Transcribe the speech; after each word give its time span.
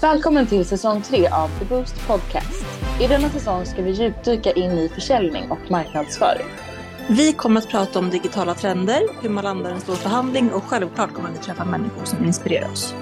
Välkommen 0.00 0.46
till 0.46 0.64
säsong 0.64 1.02
3 1.02 1.28
av 1.28 1.48
The 1.58 1.64
Boost 1.64 2.06
Podcast. 2.06 2.64
I 3.00 3.06
denna 3.06 3.28
säsong 3.28 3.66
ska 3.66 3.82
vi 3.82 3.90
djupdyka 3.90 4.52
in 4.52 4.70
i 4.70 4.88
försäljning 4.88 5.50
och 5.50 5.70
marknadsföring. 5.70 6.46
Vi 7.08 7.32
kommer 7.32 7.60
att 7.60 7.68
prata 7.68 7.98
om 7.98 8.10
digitala 8.10 8.54
trender, 8.54 9.02
hur 9.22 9.28
man 9.28 9.44
landar 9.44 9.70
en 9.70 9.80
stor 9.80 9.94
förhandling 9.94 10.52
och 10.52 10.64
självklart 10.64 11.14
kommer 11.14 11.30
vi 11.30 11.38
träffa 11.38 11.64
människor 11.64 12.04
som 12.04 12.24
inspirerar 12.24 12.72
oss. 12.72 12.94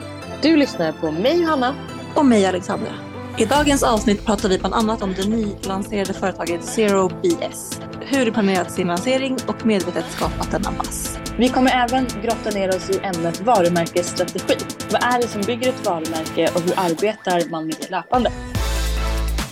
Du 0.43 0.57
lyssnar 0.57 0.93
på 0.93 1.11
mig 1.11 1.41
Johanna. 1.43 1.75
Och 2.15 2.27
mig 2.27 2.47
Alexandra. 2.47 2.93
I 3.39 3.45
dagens 3.45 3.83
avsnitt 3.83 4.27
pratar 4.27 4.49
vi 4.49 4.59
bland 4.59 4.75
annat 4.75 5.03
om 5.03 5.15
det 5.15 5.29
nylanserade 5.29 6.13
företaget 6.15 6.65
Zero 6.65 7.09
BS. 7.09 7.81
Hur 8.01 8.25
du 8.25 8.33
planerat 8.33 8.73
sin 8.73 8.87
lansering 8.87 9.37
och 9.49 9.67
medvetet 9.67 10.05
skapat 10.11 10.51
denna 10.51 10.73
buzz. 10.79 11.19
Vi 11.39 11.49
kommer 11.49 11.71
även 11.71 12.07
grotta 12.23 12.51
ner 12.51 12.69
oss 12.69 12.91
i 12.91 12.99
ämnet 12.99 13.41
varumärkesstrategi. 13.41 14.57
Vad 14.93 15.03
är 15.03 15.23
det 15.23 15.29
som 15.29 15.43
bygger 15.43 15.69
ett 15.69 15.87
varumärke 15.87 16.51
och 16.55 16.61
hur 16.61 16.75
arbetar 16.77 17.51
man 17.51 17.67
med 17.67 17.77
det 17.81 17.91
löpande? 17.91 18.33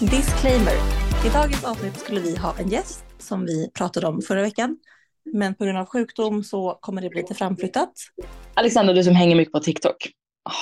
Disclaimer. 0.01 0.75
I 1.27 1.29
dagens 1.33 1.65
avsnitt 1.65 1.99
skulle 1.99 2.21
vi 2.21 2.37
ha 2.37 2.55
en 2.59 2.69
gäst 2.69 3.05
som 3.19 3.45
vi 3.47 3.71
pratade 3.79 4.07
om 4.07 4.23
förra 4.23 4.43
veckan. 4.43 4.77
Men 5.33 5.55
på 5.55 5.65
grund 5.65 5.79
av 5.79 5.87
sjukdom 5.87 6.45
så 6.45 6.79
kommer 6.81 7.03
det 7.03 7.09
bli 7.09 7.21
lite 7.21 7.35
framflyttat. 7.35 7.93
Alexandra, 8.55 8.95
du 8.95 9.05
som 9.05 9.15
hänger 9.15 9.37
mycket 9.37 9.53
på 9.53 9.61
TikTok. 9.61 10.11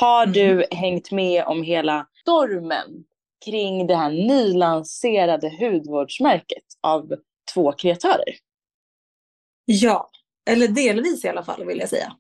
Har 0.01 0.23
Mm. 0.27 0.33
du 0.33 0.65
hängt 0.71 1.11
med 1.13 1.45
om 1.45 1.63
hela 1.63 2.07
stormen 2.21 3.05
kring 3.45 3.87
det 3.87 3.97
här 3.97 4.11
nylanserade 4.11 5.49
hudvårdsmärket 5.61 6.65
av 6.81 7.13
två 7.55 7.73
kreatörer? 7.73 8.35
Ja, 9.65 10.11
eller 10.51 10.69
delvis 10.69 11.25
i 11.25 11.29
alla 11.29 11.45
fall 11.45 11.67
vill 11.67 11.79
jag 11.79 11.89
säga. 11.89 12.17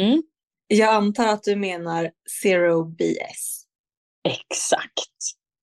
Mm. 0.00 0.22
Jag 0.66 0.94
antar 0.94 1.28
att 1.28 1.42
du 1.42 1.56
menar 1.56 2.10
Zero 2.42 2.84
BS. 2.84 3.64
Exakt. 4.28 4.92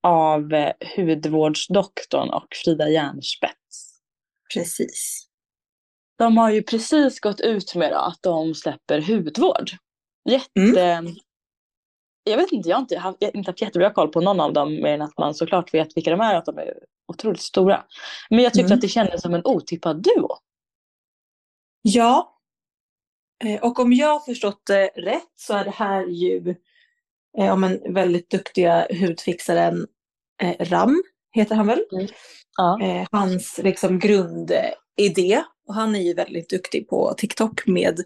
Av 0.03 0.53
eh, 0.53 0.73
hudvårdsdoktorn 0.95 2.29
och 2.29 2.47
Frida 2.63 2.89
Järnspets. 2.89 3.99
Precis. 4.53 5.27
De 6.17 6.37
har 6.37 6.51
ju 6.51 6.63
precis 6.63 7.19
gått 7.19 7.41
ut 7.41 7.75
med 7.75 7.91
då 7.91 7.97
att 7.97 8.19
de 8.21 8.55
släpper 8.55 9.01
hudvård. 9.01 9.69
Jätte... 10.29 11.03
Jag 12.29 12.37
vet 12.37 12.51
inte, 12.51 12.69
jag 12.69 12.75
har 12.75 12.81
inte, 12.81 12.97
haft, 12.97 13.17
jag 13.19 13.27
har 13.27 13.37
inte 13.37 13.51
haft 13.51 13.61
jättebra 13.61 13.89
koll 13.93 14.07
på 14.07 14.21
någon 14.21 14.39
av 14.39 14.53
dem 14.53 14.75
mer 14.75 14.93
än 14.93 15.01
att 15.01 15.17
man 15.17 15.33
såklart 15.33 15.73
vet 15.73 15.97
vilka 15.97 16.11
de 16.11 16.19
är 16.21 16.31
och 16.33 16.37
att 16.37 16.45
de 16.45 16.57
är 16.57 16.73
otroligt 17.07 17.41
stora. 17.41 17.83
Men 18.29 18.43
jag 18.43 18.53
tyckte 18.53 18.65
Mm. 18.65 18.75
att 18.75 18.81
det 18.81 18.87
kändes 18.87 19.21
som 19.21 19.33
en 19.33 19.45
otippad 19.45 20.03
duo. 20.03 20.29
Ja. 21.81 22.35
Eh, 23.43 23.61
Och 23.63 23.79
om 23.79 23.93
jag 23.93 24.07
har 24.07 24.19
förstått 24.19 24.61
det 24.67 24.87
rätt 24.87 25.31
så 25.35 25.53
är 25.53 25.63
det 25.65 25.71
här 25.71 26.05
ju 26.05 26.55
eh, 27.37 27.53
om 27.53 27.63
en 27.63 27.93
väldigt 27.93 28.29
duktiga 28.29 28.87
hudfixaren 28.89 29.87
eh, 30.41 30.55
Ram, 30.65 31.03
heter 31.31 31.55
han 31.55 31.67
väl? 31.67 31.81
Ja. 32.57 32.81
Eh, 32.83 33.07
hans 33.11 33.59
liksom 33.63 33.99
grundidé. 33.99 35.43
Och 35.67 35.73
han 35.75 35.95
är 35.95 35.99
ju 35.99 36.13
väldigt 36.13 36.49
duktig 36.49 36.87
på 36.89 37.13
TikTok 37.17 37.67
med, 37.67 37.99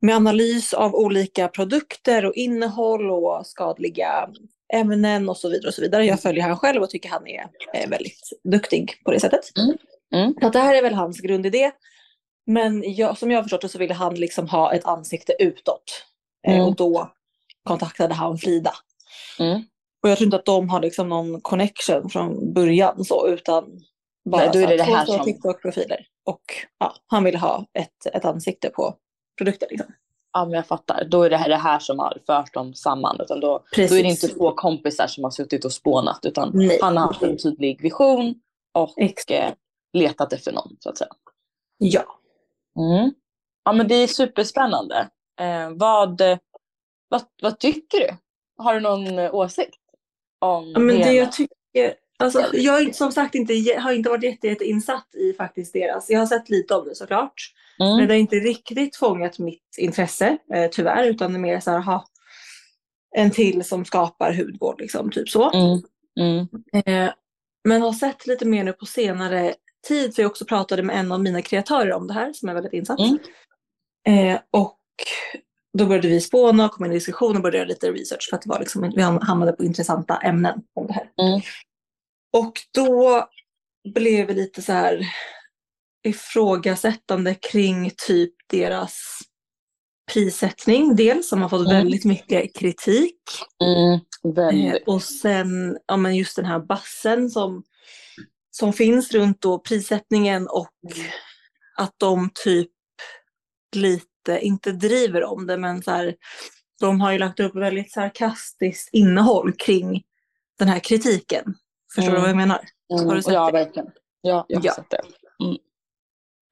med 0.00 0.16
analys 0.16 0.74
av 0.74 0.94
olika 0.94 1.48
produkter 1.48 2.24
och 2.26 2.34
innehåll 2.34 3.10
och 3.10 3.46
skadliga 3.46 4.28
ämnen 4.72 5.28
och 5.28 5.36
så 5.36 5.48
vidare. 5.48 5.68
och 5.68 5.74
så 5.74 5.80
vidare. 5.82 6.04
Jag 6.06 6.20
följer 6.20 6.42
han 6.42 6.56
själv 6.58 6.82
och 6.82 6.90
tycker 6.90 7.08
han 7.08 7.26
är 7.26 7.46
eh, 7.74 7.88
väldigt 7.90 8.28
duktig 8.52 8.94
på 9.04 9.10
det 9.10 9.20
sättet. 9.20 9.40
Mm. 10.14 10.34
Så 10.40 10.46
att 10.46 10.52
det 10.52 10.58
här 10.60 10.74
är 10.74 10.82
väl 10.82 10.94
hans 10.94 11.20
grundidé. 11.20 11.70
Men 12.46 12.94
jag, 12.94 13.18
som 13.18 13.30
jag 13.30 13.38
har 13.38 13.42
förstått 13.42 13.60
det 13.60 13.68
så 13.68 13.78
ville 13.78 13.94
han 13.94 14.14
liksom 14.14 14.48
ha 14.48 14.72
ett 14.74 14.84
ansikte 14.84 15.32
utåt. 15.38 16.04
Eh, 16.46 16.54
Mm. 16.54 16.66
och 16.66 16.76
då 16.76 17.12
kontaktade 17.64 18.14
han 18.14 18.38
Frida. 18.38 18.72
Mm. 19.38 19.62
Och 20.02 20.08
jag 20.10 20.18
tror 20.18 20.24
inte 20.26 20.36
att 20.36 20.44
de 20.44 20.68
har 20.68 20.80
liksom 20.80 21.08
någon 21.08 21.40
connection 21.40 22.08
från 22.10 22.52
början 22.52 23.04
så 23.04 23.28
utan 23.28 23.64
bara 24.30 24.42
Nej, 24.42 24.50
då 24.52 24.58
är 24.58 24.62
så 24.62 24.70
det 24.70 24.76
det 24.76 24.82
här 24.82 25.04
som- 25.06 25.24
TikTok-profiler. 25.24 26.06
Och 26.26 26.42
ja, 26.78 26.94
han 27.06 27.24
ville 27.24 27.38
ha 27.38 27.66
ett, 27.78 28.06
ett 28.14 28.24
ansikte 28.24 28.70
på 28.70 28.94
produkten. 29.38 29.68
Liksom. 29.70 29.92
Ja, 30.32 30.44
men 30.44 30.54
jag 30.54 30.66
fattar. 30.66 31.04
Då 31.04 31.22
är 31.22 31.30
det 31.30 31.36
här, 31.36 31.48
det 31.48 31.56
här 31.56 31.78
som 31.78 31.98
har 31.98 32.18
fört 32.26 32.54
dem 32.54 32.74
samman. 32.74 33.20
Utan 33.20 33.40
då, 33.40 33.64
då 33.76 33.82
är 33.82 34.02
det 34.02 34.08
inte 34.08 34.28
två 34.28 34.52
kompisar 34.52 35.06
som 35.06 35.24
har 35.24 35.30
suttit 35.30 35.64
och 35.64 35.72
spånat. 35.72 36.20
Utan 36.22 36.50
Nej. 36.54 36.78
han 36.82 36.96
har 36.96 37.06
haft 37.06 37.22
en 37.22 37.38
tydlig 37.38 37.82
vision 37.82 38.34
och 38.74 38.94
Exakt. 38.96 39.30
eh, 39.30 39.54
letat 39.92 40.32
efter 40.32 40.52
någon 40.52 40.76
så 40.80 40.90
att 40.90 40.98
säga. 40.98 41.10
Ja. 41.78 42.04
Mm. 42.78 43.12
Ja 43.64 43.72
men 43.72 43.88
det 43.88 43.94
är 43.94 44.06
superspännande. 44.06 45.08
Eh, 45.40 45.70
vad, 45.70 46.20
vad, 47.08 47.22
vad 47.42 47.58
tycker 47.58 47.98
du? 47.98 48.16
Har 48.56 48.74
du 48.74 48.80
någon 48.80 49.18
eh, 49.18 49.34
åsikt? 49.34 49.78
Om 50.38 50.70
ja 50.70 50.78
men 50.78 50.96
det 50.96 51.12
jag 51.12 51.32
tycker, 51.32 51.94
alltså, 52.18 52.50
jag 52.52 52.94
som 52.94 53.12
sagt 53.12 53.34
inte, 53.34 53.54
har 53.78 53.92
inte 53.92 54.10
varit 54.10 54.24
jätte, 54.24 54.46
jätte 54.46 54.64
insatt 54.64 55.14
i 55.14 55.32
faktiskt 55.32 55.72
deras, 55.72 56.10
jag 56.10 56.18
har 56.18 56.26
sett 56.26 56.48
lite 56.48 56.74
om 56.74 56.88
det 56.88 56.94
såklart. 56.94 57.52
Mm. 57.80 57.96
Men 57.96 58.08
det 58.08 58.14
har 58.14 58.18
inte 58.18 58.36
riktigt 58.36 58.96
fångat 58.96 59.38
mitt 59.38 59.74
intresse 59.78 60.38
eh, 60.54 60.70
tyvärr 60.70 61.04
utan 61.04 61.32
det 61.32 61.38
är 61.38 61.40
mer 61.40 61.60
så 61.60 61.70
här, 61.70 61.78
aha, 61.78 62.04
en 63.16 63.30
till 63.30 63.64
som 63.64 63.84
skapar 63.84 64.32
hudvård 64.32 64.80
liksom, 64.80 65.10
typ 65.10 65.28
så. 65.28 65.50
Mm. 65.50 65.82
Mm. 66.20 66.48
Eh, 66.72 67.12
men 67.64 67.82
har 67.82 67.92
sett 67.92 68.26
lite 68.26 68.44
mer 68.44 68.64
nu 68.64 68.72
på 68.72 68.86
senare 68.86 69.54
tid, 69.88 70.14
för 70.14 70.22
jag 70.22 70.30
också 70.30 70.44
pratade 70.44 70.82
med 70.82 70.96
en 70.96 71.12
av 71.12 71.20
mina 71.20 71.42
kreatörer 71.42 71.92
om 71.92 72.06
det 72.06 72.14
här 72.14 72.32
som 72.32 72.48
är 72.48 72.54
väldigt 72.54 72.72
insatt. 72.72 72.98
Mm. 72.98 73.18
Eh, 74.08 74.40
och 74.50 74.78
då 75.78 75.86
började 75.86 76.08
vi 76.08 76.20
spåna 76.20 76.64
och 76.64 76.72
kom 76.72 76.86
in 76.86 76.92
i 76.92 76.94
diskussion 76.94 77.36
och 77.36 77.42
började 77.42 77.58
göra 77.58 77.68
lite 77.68 77.92
research 77.92 78.28
för 78.30 78.36
att 78.36 78.42
det 78.42 78.48
var 78.48 78.58
liksom, 78.58 78.92
vi 78.96 79.02
hamnade 79.02 79.52
på 79.52 79.64
intressanta 79.64 80.16
ämnen 80.16 80.62
om 80.74 80.86
det 80.86 80.92
här. 80.92 81.10
Mm. 81.22 81.40
Och 82.32 82.52
då 82.74 83.28
blev 83.94 84.26
vi 84.26 84.34
lite 84.34 84.62
så 84.62 84.72
här 84.72 85.06
ifrågasättande 86.06 87.34
kring 87.34 87.90
typ 88.06 88.34
deras 88.50 89.18
prissättning 90.12 90.96
dels 90.96 91.28
som 91.28 91.42
har 91.42 91.48
fått 91.48 91.60
Mm. 91.66 91.72
väldigt 91.72 92.04
mycket 92.04 92.56
kritik. 92.56 93.20
Mm. 93.64 93.92
Eh, 93.94 94.00
Väldigt. 94.34 94.88
och 94.88 95.02
sen 95.02 95.78
ja, 95.86 95.96
men 95.96 96.16
just 96.16 96.36
den 96.36 96.44
här 96.44 96.58
bassen 96.58 97.30
som, 97.30 97.62
som 98.50 98.72
finns 98.72 99.12
runt 99.12 99.40
då 99.40 99.58
prissättningen 99.58 100.48
och 100.48 100.70
att 101.78 101.94
de 101.96 102.30
typ 102.44 102.70
lite, 103.76 104.38
inte 104.40 104.72
driver 104.72 105.24
om 105.24 105.46
det, 105.46 105.56
men 105.58 105.82
så 105.82 105.90
här, 105.90 106.14
de 106.80 107.00
har 107.00 107.12
ju 107.12 107.18
lagt 107.18 107.40
upp 107.40 107.56
väldigt 107.56 107.92
sarkastiskt 107.92 108.88
innehåll 108.92 109.52
kring 109.52 110.02
den 110.58 110.68
här 110.68 110.78
kritiken. 110.80 111.54
Förstår 111.94 112.12
du 112.12 112.18
Mm. 112.18 112.20
vad 112.20 112.30
jag 112.30 112.36
menar? 112.36 112.60
Mm. 112.94 113.06
har 113.08 113.14
du 113.14 113.22
sett 113.22 113.34
ja 113.34 113.46
det? 113.46 113.52
verkligen. 113.52 113.90
Ja, 114.20 114.44
jag 114.48 114.58
har 114.58 114.66
Ja. 114.66 114.72
sett 114.74 114.90
det. 114.90 115.02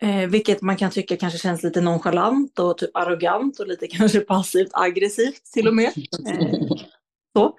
Eh, 0.03 0.29
vilket 0.31 0.63
man 0.63 0.77
kan 0.77 0.91
tycka 0.91 1.17
kanske 1.17 1.39
känns 1.39 1.63
lite 1.63 1.81
nonchalant 1.81 2.59
och 2.59 2.79
typ 2.79 2.91
arrogant 2.97 3.61
och 3.61 3.67
lite 3.67 3.87
kanske 3.91 4.21
passivt 4.21 4.71
aggressivt 4.73 5.45
till 5.53 5.69
och 5.69 5.75
med. 5.75 5.93
Eh, 6.27 6.77
så. 7.37 7.55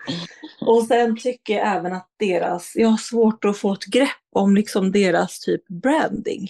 Och 0.61 0.83
sen 0.83 1.17
tycker 1.17 1.53
jag 1.57 1.67
även 1.75 1.93
att 1.93 2.09
deras, 2.19 2.71
jag 2.75 2.87
har 2.89 2.97
svårt 2.97 3.45
att 3.45 3.57
få 3.57 3.73
ett 3.73 3.85
grepp 3.85 4.09
om 4.35 4.55
liksom 4.55 4.91
deras 4.91 5.39
typ 5.39 5.67
branding. 5.67 6.49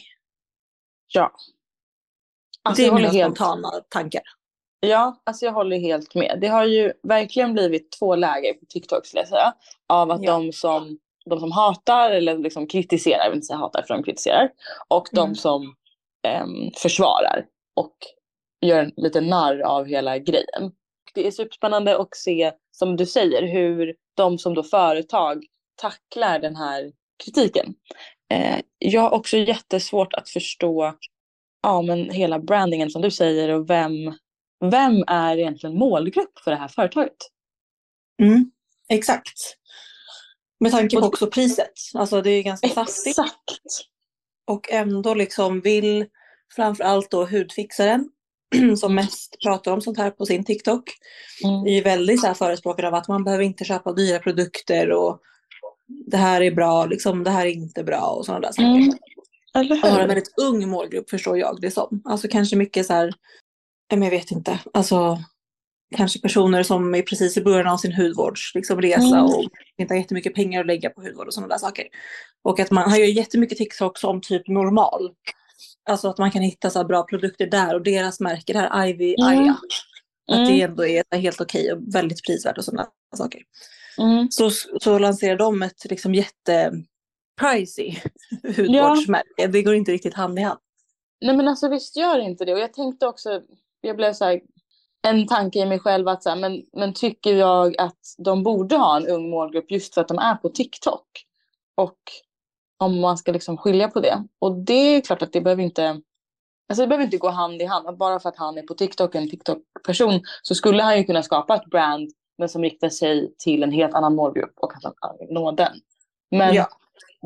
Ja. 1.13 1.31
Alltså, 2.63 2.81
det 2.83 2.87
är 2.89 2.93
mina 2.93 3.07
helt 3.09 3.35
spontana 3.37 3.69
tankar. 3.89 4.21
Ja, 4.79 5.21
alltså 5.23 5.45
jag 5.45 5.53
håller 5.53 5.77
helt 5.79 6.15
med. 6.15 6.37
Det 6.41 6.47
har 6.47 6.65
ju 6.65 6.93
verkligen 7.03 7.53
blivit 7.53 7.91
två 7.91 8.15
läger 8.15 8.53
på 8.53 8.65
TikTok 8.65 9.05
skulle 9.05 9.21
jag 9.21 9.29
säga. 9.29 9.53
Av 9.87 10.11
att 10.11 10.23
Ja. 10.23 10.31
de, 10.31 10.51
som, 10.53 10.97
de 11.29 11.39
som 11.39 11.51
hatar 11.51 12.11
eller 12.11 12.37
liksom 12.37 12.67
kritiserar, 12.67 13.23
jag 13.23 13.29
vill 13.29 13.37
inte 13.37 13.47
säga 13.47 13.57
hatar 13.57 13.83
för 13.87 13.93
de 13.93 14.03
kritiserar. 14.03 14.49
Och 14.87 15.07
de 15.11 15.19
Mm. 15.21 15.35
som 15.35 15.75
ehm, 16.27 16.71
försvarar 16.75 17.45
och 17.75 17.95
gör 18.61 18.83
en 18.83 18.91
liten 18.97 19.27
narr 19.27 19.59
av 19.59 19.85
hela 19.85 20.17
grejen. 20.17 20.71
Det 21.13 21.27
är 21.27 21.31
superspännande 21.31 21.97
att 21.97 22.15
se, 22.15 22.51
som 22.71 22.95
du 22.97 23.05
säger, 23.05 23.43
hur 23.47 23.95
de 24.15 24.37
som 24.37 24.53
då 24.53 24.63
företag 24.63 25.43
tacklar 25.75 26.39
den 26.39 26.55
här 26.55 26.91
kritiken. 27.23 27.73
Eh, 28.29 28.59
jag 28.79 29.01
har 29.01 29.11
också 29.11 29.37
jättesvårt 29.37 30.13
att 30.13 30.29
förstå 30.29 30.93
ja, 31.63 31.81
men 31.81 32.09
hela 32.09 32.39
brandingen 32.39 32.89
som 32.89 33.01
du 33.01 33.11
säger 33.11 33.49
och 33.49 33.69
vem, 33.69 33.91
vem 34.71 35.03
är 35.07 35.37
egentligen 35.37 35.77
målgrupp 35.77 36.39
för 36.43 36.51
det 36.51 36.57
här 36.57 36.67
företaget? 36.67 37.17
Mm. 38.21 38.51
Exakt. 38.89 39.33
Med 40.59 40.71
tanke 40.71 40.99
på 40.99 41.05
också 41.05 41.27
priset. 41.27 41.73
Alltså 41.93 42.21
det 42.21 42.29
är 42.31 42.43
ganska 42.43 42.69
saftigt. 42.69 43.07
Exakt. 43.07 43.87
Och 44.47 44.71
ändå 44.71 45.13
liksom 45.13 45.61
vill 45.61 46.05
framförallt 46.55 47.11
då 47.11 47.25
hudfixaren 47.25 48.09
som 48.77 48.95
mest 48.95 49.37
pratar 49.43 49.71
om 49.71 49.81
sånt 49.81 49.97
här 49.97 50.11
på 50.11 50.25
sin 50.25 50.43
TikTok. 50.43 50.83
Mm. 51.43 51.65
är 51.65 51.71
ju 51.71 51.81
väldigt 51.81 52.21
så 52.21 52.27
här 52.27 52.33
förespråkare 52.33 52.87
av 52.87 52.93
att 52.93 53.07
man 53.07 53.23
behöver 53.23 53.43
inte 53.43 53.63
köpa 53.63 53.93
dyra 53.93 54.19
produkter 54.19 54.91
och 54.91 55.21
det 55.87 56.17
här 56.17 56.41
är 56.41 56.51
bra, 56.51 56.85
liksom, 56.85 57.23
det 57.23 57.29
här 57.29 57.45
är 57.45 57.51
inte 57.51 57.83
bra 57.83 58.01
och 58.01 58.25
sådana 58.25 58.41
där 58.41 58.51
saker. 58.51 58.63
Mm. 58.63 58.97
Eller 59.53 59.75
Och 59.83 59.89
har 59.89 59.95
en 59.95 60.01
hur? 60.01 60.07
väldigt 60.07 60.33
ung 60.41 60.69
målgrupp 60.69 61.09
förstår 61.09 61.37
jag 61.37 61.61
det 61.61 61.71
som. 61.71 62.01
Alltså 62.05 62.27
kanske 62.27 62.55
mycket 62.55 62.85
så 62.85 62.93
här, 62.93 63.13
jag 63.87 63.97
vet 64.09 64.31
inte, 64.31 64.59
alltså 64.73 65.19
kanske 65.95 66.21
personer 66.21 66.63
som 66.63 66.95
är 66.95 67.01
precis 67.01 67.37
i 67.37 67.41
början 67.41 67.67
av 67.67 67.77
sin 67.77 67.93
hudvårdsresa 67.93 68.57
liksom, 68.57 68.81
resa 68.81 69.17
Mm. 69.17 69.23
och 69.25 69.43
inte 69.77 69.93
har 69.93 69.99
jättemycket 69.99 70.33
pengar 70.35 70.59
att 70.61 70.67
lägga 70.67 70.89
på 70.89 71.01
hudvård 71.01 71.27
och 71.27 71.33
sådana 71.33 71.53
där 71.53 71.57
saker. 71.59 71.85
Och 72.43 72.59
att 72.59 72.71
man 72.71 72.89
har 72.89 72.97
ju 72.97 73.11
jättemycket 73.11 73.57
TikToks 73.57 74.03
om 74.03 74.21
typ 74.21 74.47
normal. 74.47 75.11
Alltså 75.89 76.07
att 76.09 76.17
man 76.17 76.31
kan 76.31 76.41
hitta 76.41 76.69
så 76.69 76.83
bra 76.83 77.03
produkter 77.03 77.45
där 77.47 77.75
och 77.75 77.81
deras 77.83 78.19
märke, 78.19 78.57
här 78.57 78.87
Ivy 78.87 79.15
Mm. 79.19 79.27
Aya. 79.39 79.57
Att 80.31 80.37
Mm. 80.37 80.47
det 80.51 80.61
ändå 80.61 80.85
är 80.87 81.17
helt 81.17 81.41
okej 81.41 81.71
och 81.73 81.95
väldigt 81.95 82.23
prisvärt 82.27 82.57
och 82.57 82.65
sådana 82.65 82.87
saker. 83.17 83.41
Mm. 83.97 84.27
Så, 84.31 84.49
så 84.81 84.99
lanserar 84.99 85.37
de 85.37 85.61
ett 85.63 85.85
liksom 85.89 86.15
jätte 86.15 86.71
pricey 87.41 87.95
hudvårdsmärke. 88.57 89.47
Det 89.47 89.61
går 89.63 89.75
inte 89.75 89.91
riktigt 89.91 90.13
hand 90.13 90.39
i 90.39 90.41
hand. 90.41 90.59
Nej 91.21 91.37
men 91.37 91.47
alltså 91.47 91.69
visst 91.69 91.97
gör 91.97 92.19
inte 92.19 92.45
det. 92.45 92.53
Och 92.53 92.59
jag 92.59 92.73
tänkte 92.73 93.07
också, 93.07 93.41
jag 93.81 93.95
blev 93.95 94.13
så 94.13 94.25
här, 94.25 94.41
en 95.09 95.27
tanke 95.27 95.59
i 95.59 95.65
mig 95.65 95.79
själv 95.79 96.07
att 96.07 96.23
så 96.23 96.29
här, 96.29 96.35
men, 96.37 96.63
men 96.73 96.93
tycker 96.93 97.35
jag 97.35 97.77
att 97.81 97.99
de 98.17 98.43
borde 98.43 98.75
ha 98.75 98.97
en 98.97 99.07
ung 99.07 99.29
målgrupp 99.29 99.71
just 99.71 99.93
för 99.93 100.01
att 100.01 100.07
de 100.07 100.17
är 100.17 100.35
på 100.35 100.49
TikTok? 100.49 101.07
Och 101.75 101.97
om 102.79 102.99
man 102.99 103.17
ska 103.17 103.31
liksom 103.31 103.57
skilja 103.57 103.87
på 103.87 103.99
det. 103.99 104.23
Och 104.39 104.55
det 104.65 104.73
är 104.95 105.01
klart 105.01 105.21
att 105.21 105.33
det 105.33 105.41
behöver 105.41 105.63
inte, 105.63 106.01
alltså 106.69 106.81
det 106.83 106.87
behöver 106.87 107.05
inte 107.05 107.17
gå 107.17 107.29
hand 107.29 107.61
i 107.61 107.65
hand. 107.65 107.97
Bara 107.97 108.19
för 108.19 108.29
att 108.29 108.37
han 108.37 108.57
är 108.57 108.61
på 108.61 108.73
TikTok, 108.73 109.15
en 109.15 109.29
TikTok-person, 109.29 110.21
så 110.41 110.55
skulle 110.55 110.83
han 110.83 110.97
ju 110.97 111.03
kunna 111.03 111.23
skapa 111.23 111.55
ett 111.55 111.65
brand 111.65 112.11
men 112.37 112.49
som 112.49 112.63
riktar 112.63 112.89
sig 112.89 113.33
till 113.37 113.63
en 113.63 113.71
helt 113.71 113.93
annan 113.93 114.15
målgrupp 114.15 114.53
och 114.55 114.73
att 114.75 114.93
nå 115.29 115.51
den. 115.51 115.73
Men 116.31 116.53
Ja. 116.55 116.67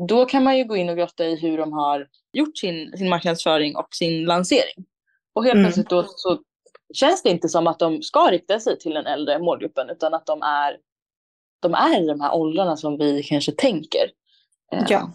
då 0.08 0.24
kan 0.26 0.44
man 0.44 0.58
ju 0.58 0.64
gå 0.64 0.76
in 0.76 0.88
och 0.88 0.96
grotta 0.96 1.24
i 1.24 1.36
hur 1.36 1.58
de 1.58 1.72
har 1.72 2.08
gjort 2.32 2.58
sin, 2.58 2.96
sin 2.96 3.08
marknadsföring 3.08 3.76
och 3.76 3.88
sin 3.94 4.24
lansering. 4.24 4.84
Och 5.34 5.44
helt 5.44 5.54
Mm. 5.54 5.64
plötsligt 5.64 5.88
då 5.88 6.04
så 6.08 6.38
känns 6.92 7.22
det 7.22 7.30
inte 7.30 7.48
som 7.48 7.66
att 7.66 7.78
de 7.78 8.02
ska 8.02 8.30
rikta 8.30 8.60
sig 8.60 8.78
till 8.78 8.94
den 8.94 9.06
äldre 9.06 9.38
målgruppen 9.38 9.90
utan 9.90 10.14
att 10.14 10.26
de 10.26 10.42
är, 10.42 10.76
de 11.60 11.74
är 11.74 12.02
i 12.02 12.06
de 12.06 12.20
här 12.20 12.34
åldrarna 12.34 12.76
som 12.76 12.98
vi 12.98 13.22
kanske 13.22 13.52
tänker. 13.52 14.10
Eh, 14.72 14.84
Ja. 14.88 15.12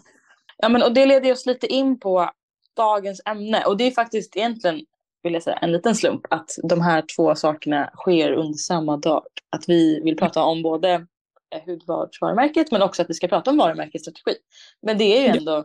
ja 0.56 0.68
men, 0.68 0.82
och 0.82 0.92
det 0.92 1.06
leder 1.06 1.32
oss 1.32 1.46
lite 1.46 1.66
in 1.66 2.00
på 2.00 2.30
dagens 2.76 3.22
ämne 3.26 3.64
och 3.64 3.76
det 3.76 3.84
är 3.84 3.90
faktiskt 3.90 4.36
egentligen 4.36 4.80
vill 5.22 5.32
jag 5.34 5.42
säga, 5.42 5.56
en 5.56 5.72
liten 5.72 5.94
slump 5.94 6.26
att 6.30 6.50
de 6.62 6.80
här 6.80 7.04
två 7.16 7.34
sakerna 7.34 7.90
sker 7.94 8.32
under 8.32 8.58
samma 8.58 8.96
dag. 8.96 9.22
Att 9.50 9.68
vi 9.68 10.00
vill 10.00 10.16
prata 10.16 10.42
om 10.42 10.62
både 10.62 11.06
eh, 11.54 11.62
hudvårdsvarumärket 11.66 12.72
men 12.72 12.82
också 12.82 13.02
att 13.02 13.10
vi 13.10 13.14
ska 13.14 13.28
prata 13.28 13.50
om 13.50 13.56
varumärkesstrategi. 13.56 14.34
Men 14.82 14.98
det 14.98 15.04
är 15.04 15.22
ju 15.22 15.38
ändå, 15.38 15.56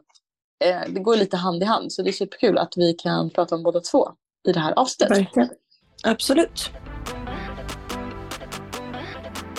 eh, 0.65 0.81
det 0.89 0.99
går 0.99 1.15
lite 1.15 1.37
hand 1.37 1.63
i 1.63 1.65
hand 1.65 1.93
så 1.93 2.01
det 2.01 2.09
är 2.09 2.11
superkul 2.11 2.57
att 2.57 2.73
vi 2.75 2.93
kan 2.93 3.29
prata 3.29 3.55
om 3.55 3.63
båda 3.63 3.79
två 3.79 4.09
i 4.47 4.51
det 4.51 4.59
här 4.59 4.73
avsnittet. 4.73 5.17
Verkligen. 5.17 5.49
Absolut. 6.03 6.71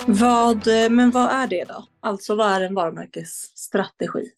Vad, 0.07 0.67
eh, 0.67 0.89
men 0.89 1.11
vad 1.11 1.31
är 1.31 1.47
det 1.47 1.63
då? 1.63 1.85
Alltså 1.99 2.35
vad 2.35 2.51
är 2.51 2.61
en 2.61 2.75
varumärkesstrategi? 2.75 4.31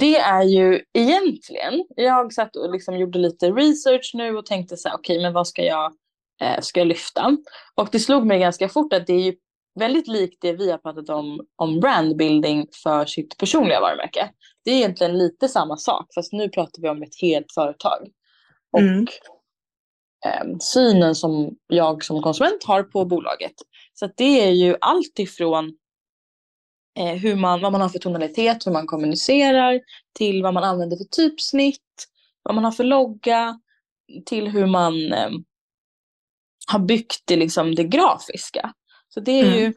Det 0.00 0.16
är 0.16 0.42
ju 0.42 0.80
egentligen, 0.92 1.84
jag 1.96 2.32
satt 2.32 2.56
och 2.56 2.72
liksom 2.72 2.98
gjorde 2.98 3.18
lite 3.18 3.50
research 3.50 4.10
nu 4.14 4.36
och 4.36 4.46
tänkte 4.46 4.76
så 4.76 4.88
här, 4.88 4.96
okej 4.96 5.22
men 5.22 5.32
vad 5.32 5.48
ska 5.48 5.62
jag, 5.62 5.92
eh, 6.40 6.60
ska 6.60 6.80
jag 6.80 6.86
lyfta? 6.86 7.36
Och 7.74 7.88
det 7.92 7.98
slog 7.98 8.26
mig 8.26 8.38
ganska 8.38 8.68
fort 8.68 8.92
att 8.92 9.06
det 9.06 9.12
är 9.12 9.22
ju 9.22 9.34
väldigt 9.78 10.08
likt 10.08 10.38
det 10.40 10.52
vi 10.52 10.70
har 10.70 10.78
pratat 10.78 11.08
om, 11.08 11.46
om 11.56 11.80
brandbuilding 11.80 12.66
för 12.82 13.06
sitt 13.06 13.38
personliga 13.38 13.80
varumärke. 13.80 14.30
Det 14.64 14.70
är 14.70 14.74
egentligen 14.74 15.18
lite 15.18 15.48
samma 15.48 15.76
sak 15.76 16.06
fast 16.14 16.32
nu 16.32 16.48
pratar 16.48 16.82
vi 16.82 16.88
om 16.88 17.02
ett 17.02 17.20
helt 17.20 17.52
företag. 17.54 18.08
Och 18.72 18.80
Mm. 18.80 19.06
Eh, 20.26 20.56
synen 20.60 21.14
som 21.14 21.56
jag 21.66 22.04
som 22.04 22.22
konsument 22.22 22.64
har 22.64 22.82
på 22.82 23.04
bolaget. 23.04 23.54
Så 23.94 24.10
det 24.16 24.48
är 24.48 24.50
ju 24.50 24.76
allt 24.80 25.18
ifrån 25.18 25.78
eh, 26.98 27.14
hur 27.14 27.36
man, 27.36 27.60
vad 27.60 27.72
man 27.72 27.80
har 27.80 27.88
för 27.88 27.98
tonalitet, 27.98 28.66
hur 28.66 28.72
man 28.72 28.86
kommunicerar, 28.86 29.80
till 30.18 30.42
vad 30.42 30.54
man 30.54 30.64
använder 30.64 30.96
för 30.96 31.04
typsnitt, 31.04 32.06
vad 32.42 32.54
man 32.54 32.64
har 32.64 32.72
för 32.72 32.84
logga, 32.84 33.60
till 34.26 34.48
hur 34.48 34.66
man 34.66 35.12
eh, 35.12 35.30
har 36.72 36.78
byggt 36.78 37.22
det, 37.24 37.36
liksom, 37.36 37.74
det 37.74 37.84
grafiska. 37.84 38.72
Så 39.08 39.20
det 39.20 39.40
är 39.40 39.46
Mm. 39.46 39.58
ju 39.58 39.74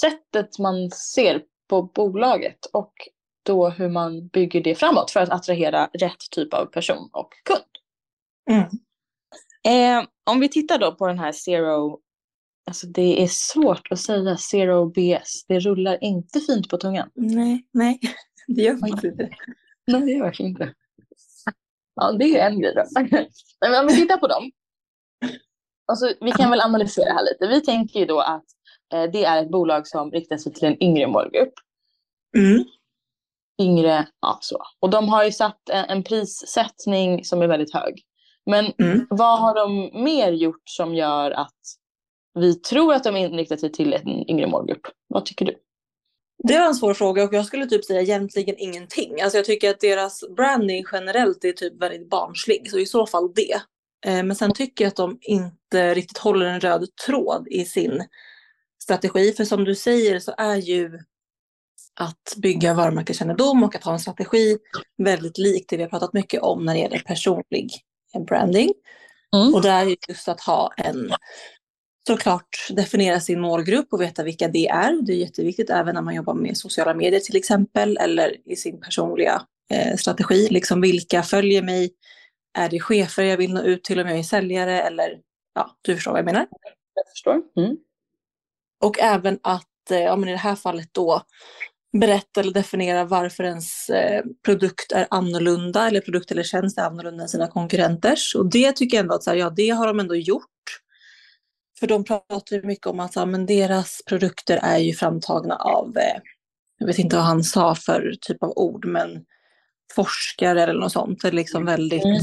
sättet 0.00 0.58
man 0.58 0.90
ser 0.90 1.42
på 1.68 1.82
bolaget 1.82 2.58
och 2.72 2.92
då 3.42 3.68
hur 3.68 3.88
man 3.88 4.28
bygger 4.28 4.60
det 4.60 4.74
framåt 4.74 5.10
för 5.10 5.20
att 5.20 5.28
attrahera 5.28 5.90
rätt 5.92 6.30
typ 6.30 6.54
av 6.54 6.66
person 6.66 7.10
och 7.12 7.32
kund. 7.44 7.64
Mm. 8.50 8.68
Eh, 9.68 10.04
om 10.30 10.40
vi 10.40 10.48
tittar 10.48 10.78
då 10.78 10.94
på 10.94 11.06
den 11.06 11.18
här 11.18 11.32
Zero, 11.32 12.00
alltså 12.66 12.86
det 12.86 13.22
är 13.22 13.28
svårt 13.28 13.92
att 13.92 14.00
säga 14.00 14.36
Zero 14.36 14.86
BS, 14.86 15.44
det 15.48 15.60
rullar 15.60 16.04
inte 16.04 16.40
fint 16.40 16.68
på 16.68 16.76
tungan. 16.76 17.10
Nej, 17.14 17.66
nej, 17.72 18.00
det 18.46 18.62
gör 18.62 18.76
faktiskt 18.76 19.04
inte. 19.04 19.30
Nej, 19.86 20.00
det 20.00 20.12
är 20.12 20.22
verkligen 20.22 20.50
inte. 20.50 20.74
Ja, 21.94 22.12
det 22.12 22.38
är 22.38 22.50
en 22.50 22.60
grej 22.60 22.74
då. 22.74 22.84
Men 23.60 23.80
om 23.80 23.86
vi 23.86 23.96
tittar 23.96 24.16
på 24.16 24.26
dem. 24.26 24.50
Alltså, 25.86 26.14
vi 26.20 26.32
kan 26.32 26.50
väl 26.50 26.60
analysera 26.60 27.04
det 27.04 27.12
här 27.12 27.24
lite. 27.24 27.46
Vi 27.46 27.60
tänker 27.60 28.00
ju 28.00 28.06
då 28.06 28.20
att 28.20 28.44
eh, 28.94 29.10
det 29.12 29.24
är 29.24 29.42
ett 29.42 29.50
bolag 29.50 29.86
som 29.86 30.10
riktar 30.10 30.36
sig 30.36 30.52
till 30.52 30.64
en 30.64 30.82
yngre 30.82 31.06
målgrupp. 31.06 31.54
Mm. 32.36 32.64
Yngre, 33.60 34.08
ja 34.20 34.38
så. 34.40 34.62
Och 34.80 34.90
de 34.90 35.08
har 35.08 35.24
ju 35.24 35.32
satt 35.32 35.68
en, 35.68 35.84
en 35.84 36.02
prissättning 36.02 37.24
som 37.24 37.42
är 37.42 37.46
väldigt 37.46 37.74
hög. 37.74 38.02
Men 38.50 38.72
Mm. 38.78 39.06
vad 39.10 39.38
har 39.40 39.54
de 39.54 39.90
mer 40.04 40.32
gjort 40.32 40.62
som 40.64 40.94
gör 40.94 41.30
att 41.30 41.54
vi 42.34 42.54
tror 42.54 42.94
att 42.94 43.04
de 43.04 43.16
inriktar 43.16 43.56
sig 43.56 43.72
till 43.72 43.92
en 43.92 44.30
yngre 44.30 44.46
målgrupp? 44.46 44.80
Vad 45.08 45.24
tycker 45.26 45.44
du? 45.44 45.54
Det 46.44 46.58
var 46.58 46.66
en 46.66 46.74
svår 46.74 46.94
fråga 46.94 47.24
och 47.24 47.34
jag 47.34 47.46
skulle 47.46 47.66
typ 47.66 47.84
säga 47.84 48.00
egentligen 48.00 48.56
ingenting. 48.58 49.20
Alltså 49.22 49.38
jag 49.38 49.44
tycker 49.44 49.70
att 49.70 49.80
deras 49.80 50.20
branding 50.36 50.84
generellt 50.92 51.44
är 51.44 51.52
typ 51.52 51.82
väldigt 51.82 52.10
barnslig, 52.10 52.70
så 52.70 52.78
i 52.78 52.86
så 52.86 53.06
fall 53.06 53.32
det. 53.34 53.54
Eh, 54.06 54.24
Men 54.24 54.36
sen 54.36 54.52
tycker 54.52 54.84
jag 54.84 54.88
att 54.90 54.96
de 54.96 55.18
inte 55.22 55.94
riktigt 55.94 56.18
håller 56.18 56.46
en 56.46 56.60
röd 56.60 56.88
tråd 57.06 57.48
i 57.50 57.64
sin 57.64 58.04
strategi. 58.82 59.32
För 59.32 59.44
som 59.44 59.64
du 59.64 59.74
säger 59.74 60.18
så 60.18 60.34
är 60.38 60.56
ju 60.56 60.98
att 62.00 62.34
bygga 62.36 62.74
varumärkeskännedom 62.74 63.62
och 63.64 63.74
att 63.74 63.84
ha 63.84 63.92
en 63.92 64.00
strategi 64.00 64.58
väldigt 64.98 65.38
likt 65.38 65.70
det 65.70 65.76
vi 65.76 65.82
har 65.82 65.90
pratat 65.90 66.12
mycket 66.12 66.42
om 66.42 66.64
när 66.64 66.74
det 66.74 66.80
gäller 66.80 66.98
personlig 66.98 67.70
branding. 68.18 68.72
Mm. 69.36 69.54
Och 69.54 69.62
det 69.62 69.70
är 69.70 69.96
just 70.08 70.28
att 70.28 70.40
ha 70.40 70.72
en, 70.76 71.12
såklart 72.06 72.68
definiera 72.70 73.20
sin 73.20 73.40
målgrupp 73.40 73.92
och 73.92 74.00
veta 74.00 74.22
vilka 74.22 74.48
det 74.48 74.68
är. 74.68 75.02
Det 75.02 75.12
är 75.12 75.16
jätteviktigt 75.16 75.70
även 75.70 75.94
när 75.94 76.02
man 76.02 76.14
jobbar 76.14 76.34
med 76.34 76.56
sociala 76.56 76.94
medier 76.94 77.20
till 77.20 77.36
exempel 77.36 77.96
eller 77.96 78.50
i 78.50 78.56
sin 78.56 78.80
personliga 78.80 79.42
eh, 79.70 79.96
strategi. 79.96 80.48
Liksom 80.50 80.80
vilka 80.80 81.22
följer 81.22 81.62
mig? 81.62 81.90
Är 82.58 82.68
det 82.68 82.80
chefer 82.80 83.22
jag 83.22 83.36
vill 83.36 83.54
nå 83.54 83.62
ut 83.62 83.84
till 83.84 84.00
om 84.00 84.08
jag 84.08 84.18
är 84.18 84.22
säljare 84.22 84.82
eller 84.82 85.20
ja, 85.54 85.76
du 85.82 85.94
förstår 85.94 86.10
vad 86.10 86.18
jag 86.18 86.26
menar. 86.26 86.46
Jag 86.94 87.08
förstår. 87.10 87.42
Mm. 87.56 87.76
Och 88.80 89.00
även 89.00 89.38
att, 89.42 89.90
eh, 89.90 89.98
ja 90.02 90.16
men 90.16 90.28
i 90.28 90.32
det 90.32 90.38
här 90.38 90.54
fallet 90.54 90.88
då, 90.92 91.22
berätta 92.00 92.40
eller 92.40 92.52
definiera 92.52 93.04
varför 93.04 93.44
ens 93.44 93.88
eh, 93.90 94.22
produkt 94.44 94.92
är 94.92 95.06
annorlunda 95.10 95.88
eller 95.88 96.00
produkt 96.00 96.30
eller 96.30 96.42
tjänst 96.42 96.78
är 96.78 96.82
annorlunda 96.82 97.22
än 97.22 97.28
sina 97.28 97.48
konkurrenters. 97.48 98.34
Och 98.34 98.50
det 98.50 98.72
tycker 98.72 98.96
jag 98.96 99.02
ändå 99.02 99.14
att 99.14 99.24
så 99.24 99.30
här, 99.30 99.36
ja, 99.36 99.50
det 99.50 99.68
har 99.70 99.86
de 99.86 100.00
ändå 100.00 100.14
gjort. 100.16 100.46
För 101.80 101.86
de 101.86 102.04
pratar 102.04 102.56
ju 102.56 102.62
mycket 102.62 102.86
om 102.86 103.00
att 103.00 103.16
ja, 103.16 103.26
men 103.26 103.46
deras 103.46 104.02
produkter 104.06 104.60
är 104.62 104.78
ju 104.78 104.94
framtagna 104.94 105.56
av, 105.56 105.96
eh, 105.96 106.20
jag 106.78 106.86
vet 106.86 106.98
inte 106.98 107.16
vad 107.16 107.24
han 107.24 107.44
sa 107.44 107.74
för 107.74 108.14
typ 108.20 108.42
av 108.42 108.52
ord, 108.56 108.84
men 108.86 109.24
forskare 109.94 110.62
eller 110.62 110.80
något 110.80 110.92
sånt. 110.92 111.24
Är 111.24 111.32
liksom 111.32 111.64
väldigt, 111.64 112.04
Mm. 112.04 112.20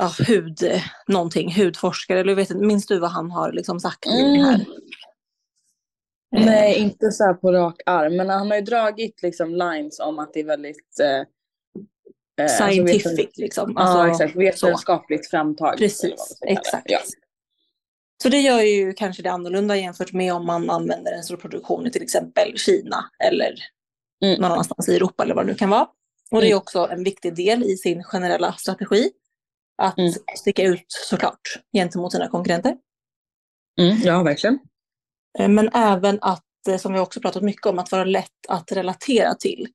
ja, 0.00 0.12
hud, 0.26 0.58
någonting, 1.08 1.54
hudforskare. 1.54 2.20
Eller 2.20 2.34
vet 2.34 2.50
inte, 2.50 2.64
minns 2.66 2.86
du 2.86 2.98
vad 2.98 3.10
han 3.10 3.30
har 3.30 3.52
liksom 3.52 3.80
sagt 3.80 4.02
det 4.02 4.10
här? 4.42 4.66
Nej, 6.44 6.78
inte 6.78 7.10
så 7.12 7.24
här 7.24 7.34
på 7.34 7.52
rak 7.52 7.80
arm. 7.86 8.16
Men 8.16 8.28
han 8.28 8.50
har 8.50 8.56
ju 8.56 8.62
dragit 8.62 9.22
liksom 9.22 9.54
lines 9.54 10.00
om 10.00 10.18
att 10.18 10.34
det 10.34 10.40
är 10.40 10.44
väldigt... 10.44 11.00
Eh, 11.02 11.08
eh, 11.18 11.24
alltså 12.42 12.64
Scientific 12.64 13.36
liksom. 13.38 13.72
Ja, 13.76 13.82
Alltså, 13.82 14.24
exakt. 14.24 14.36
Vetenskapligt 14.40 15.30
framtaget. 15.30 15.78
Precis, 15.78 16.04
eller 16.04 16.16
vad 16.16 16.18
man 16.18 16.26
ska 16.26 16.36
kalla 16.46 16.54
det. 16.54 16.60
exakt. 16.60 16.90
Ja. 16.90 16.98
Så 18.22 18.28
det 18.28 18.40
gör 18.40 18.60
ju 18.60 18.92
kanske 18.92 19.22
det 19.22 19.30
annorlunda 19.30 19.76
jämfört 19.76 20.12
med 20.12 20.34
om 20.34 20.46
man 20.46 20.70
använder 20.70 21.12
en 21.12 21.22
stor 21.22 21.36
produktion 21.36 21.86
i 21.86 21.90
till 21.90 22.02
exempel 22.02 22.58
Kina 22.58 23.10
eller 23.24 23.54
Mm. 24.24 24.40
någon 24.40 24.52
annanstans 24.52 24.88
i 24.88 24.96
Europa 24.96 25.22
eller 25.22 25.34
vad 25.34 25.46
det 25.46 25.52
nu 25.52 25.58
kan 25.58 25.70
vara. 25.70 25.88
Och 26.30 26.40
det 26.40 26.46
är 26.46 26.50
Mm. 26.50 26.58
också 26.58 26.88
en 26.90 27.04
viktig 27.04 27.34
del 27.36 27.62
i 27.64 27.76
sin 27.76 28.04
generella 28.04 28.52
strategi. 28.52 29.10
Att 29.82 29.98
Mm. 29.98 30.12
sticka 30.36 30.62
ut 30.62 30.84
såklart 30.88 31.40
gentemot 31.72 32.12
sina 32.12 32.28
konkurrenter. 32.28 32.76
Mm, 33.80 33.96
ja, 34.04 34.22
verkligen. 34.22 34.58
Eh, 35.38 35.48
Men 35.48 35.70
även 35.74 36.18
att, 36.20 36.44
eh, 36.68 36.76
som 36.76 36.92
vi 36.92 36.98
också 36.98 37.20
pratat 37.20 37.42
mycket 37.42 37.66
om, 37.66 37.78
att 37.78 37.92
vara 37.92 38.04
lätt 38.04 38.46
att 38.48 38.72
relatera 38.72 39.34
till. 39.34 39.68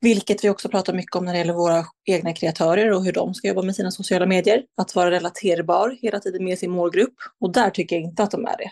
Vilket 0.00 0.44
vi 0.44 0.50
också 0.50 0.68
pratar 0.68 0.92
mycket 0.92 1.16
om 1.16 1.24
när 1.24 1.32
det 1.32 1.38
gäller 1.38 1.52
våra 1.52 1.84
egna 2.04 2.32
kreatörer 2.32 2.92
och 2.92 3.04
hur 3.04 3.12
de 3.12 3.34
ska 3.34 3.48
jobba 3.48 3.62
med 3.62 3.76
sina 3.76 3.90
sociala 3.90 4.26
medier. 4.26 4.64
Att 4.76 4.94
vara 4.94 5.10
relaterbar 5.10 5.98
hela 6.02 6.20
tiden 6.20 6.44
med 6.44 6.58
sin 6.58 6.70
målgrupp. 6.70 7.14
Och 7.40 7.52
där 7.52 7.70
tycker 7.70 7.96
jag 7.96 8.02
inte 8.02 8.22
att 8.22 8.30
de 8.30 8.46
är 8.46 8.56
det. 8.56 8.70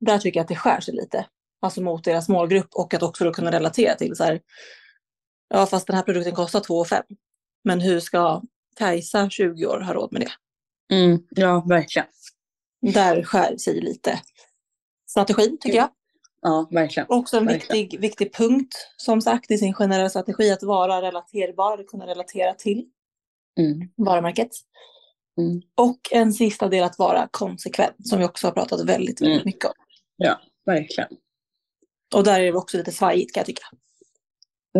Där 0.00 0.18
tycker 0.18 0.38
jag 0.38 0.42
att 0.44 0.48
det 0.48 0.56
skär 0.56 0.80
sig 0.80 0.94
lite. 0.94 1.26
Alltså 1.62 1.82
mot 1.82 2.04
deras 2.04 2.28
målgrupp 2.28 2.68
och 2.74 2.94
att 2.94 3.02
också 3.02 3.24
då 3.24 3.32
kunna 3.32 3.52
relatera 3.52 3.94
till 3.94 4.16
så 4.16 4.24
här. 4.24 4.40
Ja, 5.48 5.66
fast 5.66 5.86
den 5.86 5.96
här 5.96 6.02
produkten 6.02 6.34
kostar 6.34 6.60
2 6.60 6.84
5. 6.84 7.02
Men 7.64 7.80
hur 7.80 8.00
ska 8.00 8.42
Kajsa, 8.76 9.30
20 9.30 9.66
år, 9.66 9.80
ha 9.80 9.94
råd 9.94 10.12
med 10.12 10.20
det? 10.20 10.30
Mm, 10.96 11.22
ja, 11.30 11.64
verkligen. 11.68 12.08
Där 12.94 13.22
skär 13.22 13.56
sig 13.56 13.80
lite 13.80 14.20
strategin 15.10 15.58
tycker 15.60 15.76
jag. 15.78 15.88
Ja, 16.42 16.68
verkligen. 16.70 17.06
Också 17.08 17.36
en 17.36 17.46
Verkligen. 17.46 17.82
viktig, 17.82 18.00
viktig 18.00 18.34
punkt, 18.34 18.74
som 18.96 19.20
sagt, 19.20 19.50
i 19.50 19.58
sin 19.58 19.74
generella 19.74 20.08
strategi 20.08 20.50
att 20.50 20.62
vara 20.62 21.02
relaterbar, 21.02 21.84
kunna 21.88 22.06
relatera 22.06 22.54
till 22.54 22.86
Mm, 23.60 23.88
varumärket. 23.96 24.50
mm. 25.38 25.62
Och 25.74 25.98
en 26.10 26.32
sista 26.32 26.68
del 26.68 26.84
att 26.84 26.98
vara 26.98 27.28
konsekvent, 27.30 28.08
som 28.08 28.18
vi 28.18 28.24
också 28.24 28.46
har 28.46 28.52
pratat 28.52 28.80
väldigt, 28.80 29.20
väldigt 29.20 29.36
Mm. 29.36 29.42
mycket 29.44 29.64
om. 29.64 29.72
Verkligen. 30.66 31.08
Och 32.14 32.24
där 32.24 32.40
är 32.40 32.44
det 32.44 32.58
också 32.58 32.76
lite 32.76 32.92
svajigt 32.92 33.34
kan 33.34 33.40
jag 33.40 33.46
tycka. 33.46 33.62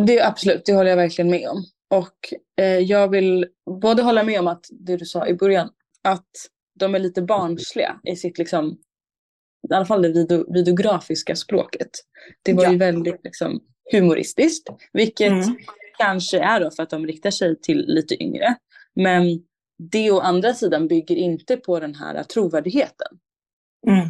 Det 0.07 0.19
är 0.19 0.27
absolut, 0.29 0.63
det 0.67 0.73
håller 0.73 0.91
jag 0.91 0.97
verkligen 0.97 1.31
med 1.31 1.49
om. 1.49 1.65
Och 1.91 2.35
eh, 2.65 2.79
jag 2.79 3.09
vill 3.09 3.47
både 3.81 4.03
hålla 4.03 4.23
med 4.23 4.41
om 4.41 4.47
att 4.47 4.67
det 4.71 4.97
du 4.97 5.05
sa 5.07 5.27
i 5.27 5.35
början, 5.35 5.71
att 6.03 6.31
de 6.75 6.95
är 6.95 6.99
lite 6.99 7.23
barnsliga 7.23 8.01
i 8.05 8.17
sitt 8.17 8.39
liksom, 8.39 8.79
i 9.71 9.75
alla 9.75 9.85
fall 9.87 10.03
det 10.03 10.09
video, 10.09 10.53
videografiska 10.53 11.37
språket. 11.37 11.91
Det 12.43 12.53
var 12.53 12.65
Ja. 12.65 12.73
ju 12.73 12.79
väldigt 12.79 13.25
liksom 13.25 13.61
humoristiskt, 13.93 14.69
vilket 14.93 15.33
Mm. 15.33 15.57
kanske 15.99 16.41
är 16.41 16.61
då 16.61 16.71
för 16.71 16.83
att 16.83 16.91
de 16.91 17.07
riktar 17.07 17.31
sig 17.31 17.61
till 17.61 17.85
lite 17.87 18.23
yngre. 18.23 18.57
Men 18.95 19.25
det 19.93 20.11
å 20.11 20.21
andra 20.21 20.55
sidan 20.55 20.89
bygger 20.89 21.17
inte 21.17 21.57
på 21.57 21.81
den 21.81 21.95
här 21.95 22.23
trovärdigheten. 22.23 23.19
Mm. 23.87 24.09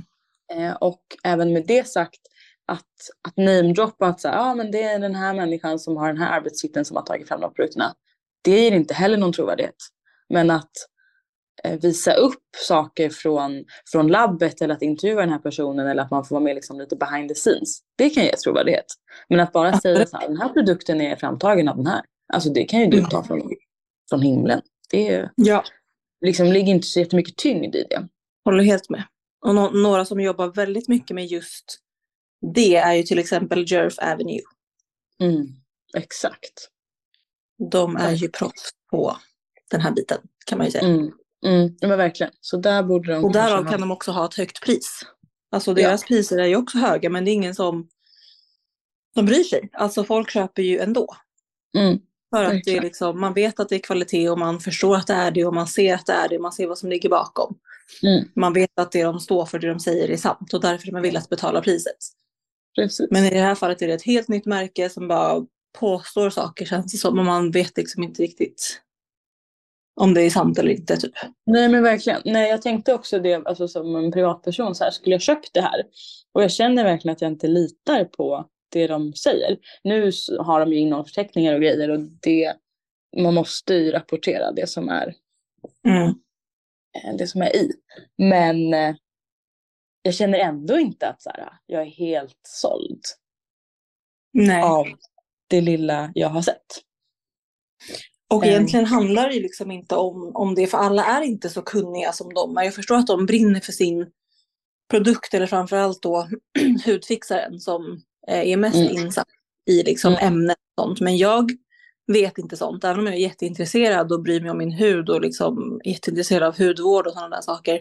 Eh, 0.53 0.73
och 0.77 1.03
även 1.25 1.53
med 1.53 1.67
det 1.67 1.89
sagt 1.89 2.21
att, 2.67 2.87
att 3.29 3.37
namedroppa 3.37 4.07
att 4.07 4.21
så 4.21 4.29
här, 4.29 4.39
ah, 4.51 4.55
men 4.55 4.71
det 4.71 4.83
är 4.83 4.99
den 4.99 5.15
här 5.15 5.35
människan 5.35 5.79
som 5.79 5.97
har 5.97 6.09
den 6.09 6.19
här 6.19 6.37
arbetstiteln 6.39 6.85
som 6.85 6.97
har 6.97 7.05
tagit 7.05 7.29
fram 7.29 7.41
de 7.41 7.55
produkterna. 7.55 7.95
Det 8.43 8.61
ger 8.65 8.73
inte 8.73 8.95
heller 8.95 9.17
någon 9.17 9.33
trovärdighet. 9.33 9.77
Men 10.29 10.51
att 10.51 10.71
visa 11.81 12.13
upp 12.15 12.43
saker 12.67 13.11
från, 13.11 13.65
från 13.93 14.09
labbet 14.09 14.63
eller 14.63 14.75
att 14.75 14.83
intervjua 14.83 15.21
den 15.21 15.31
här 15.31 15.39
personen 15.39 15.87
eller 15.87 16.03
att 16.03 16.11
man 16.11 16.25
får 16.25 16.37
vara 16.37 16.45
med 16.45 16.55
liksom 16.55 16.79
lite 16.81 16.97
behind 16.97 17.29
the 17.29 17.35
scenes. 17.35 17.81
Det 17.99 18.11
kan 18.11 18.25
ge 18.25 18.37
trovärdighet. 18.37 18.87
Men 19.29 19.41
att 19.41 19.53
bara 19.53 19.81
säga 19.81 20.07
så 20.07 20.17
här, 20.17 20.29
den 20.29 20.37
här 20.41 20.49
produkten 20.49 21.01
är 21.01 21.17
framtagen 21.17 21.69
av 21.69 21.77
den 21.77 21.87
här. 21.87 22.03
Alltså 22.33 22.51
det 22.51 22.65
kan 22.65 22.81
ju 22.81 22.87
du 22.87 23.05
ta 23.05 23.25
från, 23.25 23.51
från 24.11 24.23
himlen. 24.23 24.61
Det 24.91 25.09
är, 25.09 25.31
Ja, 25.35 25.65
liksom, 26.21 26.47
ligger 26.47 26.73
inte 26.73 26.87
så 26.87 27.01
jättemycket 27.01 27.37
tyngd 27.37 27.75
i 27.77 27.87
det. 27.91 28.09
håller 28.45 28.65
helt 28.65 28.91
med. 28.91 29.03
Och 29.47 29.55
nå- 29.55 29.71
några 29.71 30.05
som 30.05 30.21
jobbar 30.21 30.49
väldigt 30.49 30.89
mycket 30.89 31.15
med 31.15 31.27
just 31.27 31.79
det 32.55 32.77
är 32.77 32.95
ju 32.95 33.03
till 33.03 33.19
exempel 33.19 33.73
Jerf 33.73 33.99
Avenue. 33.99 34.41
Mm, 35.23 35.47
exakt. 35.97 36.69
De 37.71 37.97
är 37.97 38.13
ju 38.13 38.29
proffs 38.29 38.71
på 38.91 39.17
den 39.71 39.81
här 39.81 39.91
biten 39.93 40.19
kan 40.47 40.59
man 40.59 40.67
ju 40.67 40.71
säga. 40.71 40.85
Mm, 40.85 41.11
mm, 41.47 41.77
ja, 41.81 41.89
men 41.89 41.99
verkligen. 41.99 42.33
Så 42.41 42.57
där 42.57 42.83
borde 42.83 43.13
de 43.13 43.25
Och 43.25 43.33
därav 43.33 43.65
ha- 43.65 43.71
kan 43.71 43.81
de 43.81 43.91
också 43.91 44.11
ha 44.13 44.25
ett 44.25 44.35
högt 44.35 44.61
pris. 44.65 45.01
Alltså 45.53 45.75
deras 45.75 46.05
priser 46.05 46.39
är 46.39 46.47
ju 46.47 46.57
också 46.57 46.79
höga 46.79 47.11
men 47.11 47.25
det 47.25 47.31
är 47.31 47.33
ingen 47.33 47.55
som, 47.55 47.89
som 49.15 49.27
bryr 49.27 49.45
sig. 49.45 49.71
Alltså 49.73 50.05
folk 50.05 50.31
köper 50.31 50.63
ju 50.63 50.79
ändå. 50.79 51.17
Mm, 51.79 51.99
För 52.35 52.45
att 52.45 52.65
det 52.65 52.77
är 52.77 52.81
liksom, 52.83 53.21
man 53.21 53.35
vet 53.35 53.61
att 53.61 53.69
det 53.69 53.75
är 53.75 53.79
kvalitet 53.79 54.31
och 54.31 54.39
man 54.39 54.61
förstår 54.61 54.97
att 54.97 55.07
det 55.07 55.15
är 55.15 55.31
det 55.31 55.45
och 55.45 55.55
man 55.55 55.67
ser 55.67 55.95
att 55.95 56.07
det 56.07 56.13
är 56.13 56.29
det. 56.29 56.39
Man 56.39 56.53
ser 56.53 56.67
vad 56.67 56.79
som 56.79 56.89
ligger 56.91 57.09
bakom. 57.09 57.59
mm, 58.03 58.25
Man 58.37 58.53
vet 58.53 58.79
att 58.79 58.93
det 58.93 59.03
de 59.03 59.21
står 59.21 59.47
för, 59.47 59.59
det 59.59 59.69
de 59.69 59.81
säger 59.81 60.09
är 60.11 60.17
sant 60.17 60.55
och 60.55 60.61
därför 60.61 60.89
är 60.89 60.93
man 60.93 61.03
villig 61.03 61.19
att 61.19 61.29
betala 61.29 61.61
priset. 61.63 61.97
precis. 62.77 63.07
Men 63.11 63.25
i 63.25 63.31
det 63.31 63.41
här 63.41 63.55
fallet 63.55 63.83
är 63.83 63.87
det 63.89 63.95
ett 63.95 64.03
helt 64.03 64.29
nytt 64.29 64.47
märke 64.47 64.91
som 64.91 65.09
bara 65.09 65.47
påstår 65.79 66.31
saker 66.31 66.65
känns 66.65 66.93
det 66.93 66.99
som. 66.99 67.19
Och 67.19 67.25
man 67.25 67.51
vet 67.51 67.77
liksom 67.77 68.03
inte 68.03 68.23
riktigt 68.23 68.81
om 70.01 70.15
det 70.15 70.23
är 70.23 70.31
sant 70.31 70.59
eller 70.59 70.71
inte. 70.71 70.97
Typ. 70.97 71.13
Nej 71.47 71.69
men 71.69 71.83
verkligen. 71.83 72.23
Nej 72.25 72.51
jag 72.51 72.63
tänkte 72.63 72.95
också 72.95 73.19
det 73.19 73.35
alltså, 73.35 73.69
som 73.69 73.97
en 73.97 74.13
privatperson 74.13 74.75
så 74.75 74.85
här, 74.85 74.91
skulle 74.91 75.15
jag 75.15 75.23
köpt 75.23 75.55
det 75.55 75.61
här? 75.61 75.83
Och 76.33 76.43
jag 76.43 76.51
känner 76.51 76.85
verkligen 76.85 77.13
att 77.13 77.21
jag 77.21 77.31
inte 77.31 77.47
litar 77.47 78.05
på 78.05 78.49
det 78.73 78.87
de 78.87 79.13
säger. 79.15 79.59
Nu 79.85 80.11
har 80.39 80.61
de 80.61 80.73
ju 80.73 80.79
innehållsförteckningar 80.79 81.55
och 81.55 81.61
grejer 81.61 81.91
och 81.91 82.01
det, 82.01 82.55
man 83.17 83.35
måste 83.35 83.75
ju 83.75 83.91
rapportera 83.91 84.53
det 84.53 84.67
som 84.69 84.89
är, 84.89 85.15
Mm. 85.89 86.07
eh, 87.05 87.17
det 87.19 87.27
som 87.27 87.43
är 87.43 87.57
i. 87.57 87.73
Men 88.19 88.75
eh, 88.75 88.95
jag 90.03 90.15
känner 90.15 90.39
ändå 90.39 90.79
inte 90.79 91.09
att 91.09 91.23
så 91.23 91.31
här, 91.31 91.53
jag 91.67 91.83
är 91.83 91.87
helt 91.91 92.41
såld 92.43 93.01
Nej. 94.33 94.63
av 94.63 94.87
det 95.49 95.61
lilla 95.61 96.13
jag 96.15 96.29
har 96.29 96.43
sett. 96.43 96.67
Och 98.31 98.45
Ehm. 98.45 98.51
egentligen 98.51 98.87
handlar 98.87 99.29
det 99.29 99.35
ju 99.35 99.43
liksom 99.43 99.71
inte 99.71 99.97
om, 99.97 100.31
om 100.37 100.55
det, 100.55 100.67
för 100.67 100.79
alla 100.79 101.05
är 101.05 101.23
inte 101.23 101.49
så 101.51 101.63
kunniga 101.63 102.13
som 102.13 102.35
de 102.35 102.57
är. 102.59 102.63
Jag 102.65 102.75
förstår 102.75 102.97
att 102.97 103.07
de 103.07 103.27
brinner 103.27 103.61
för 103.61 103.73
sin 103.73 104.07
produkt, 104.91 105.35
eller 105.35 105.47
framförallt 105.47 106.03
då 106.03 106.29
hudfixaren 106.87 107.61
som 107.61 108.03
eh, 108.29 108.49
är 108.53 108.57
mest 108.57 108.77
Mm. 108.77 108.93
insatt 108.93 109.29
i 109.71 109.83
liksom 109.83 110.13
Mm. 110.13 110.27
ämnet 110.27 110.57
och 110.77 110.85
sånt. 110.85 111.01
Men 111.01 111.17
jag 111.17 111.51
vet 112.13 112.39
inte 112.39 112.57
sånt, 112.57 112.85
även 112.85 113.01
om 113.01 113.07
jag 113.07 113.15
är 113.15 113.19
jätteintresserad 113.19 114.13
och 114.13 114.23
bryr 114.23 114.41
mig 114.41 114.51
om 114.51 114.59
min 114.59 114.73
hud 114.73 115.11
och 115.11 115.21
liksom 115.21 115.81
jätteintresserad 115.85 116.43
av 116.43 116.59
hudvård 116.59 117.07
och 117.07 117.13
sådana 117.13 117.37
där 117.37 117.43
saker. 117.43 117.81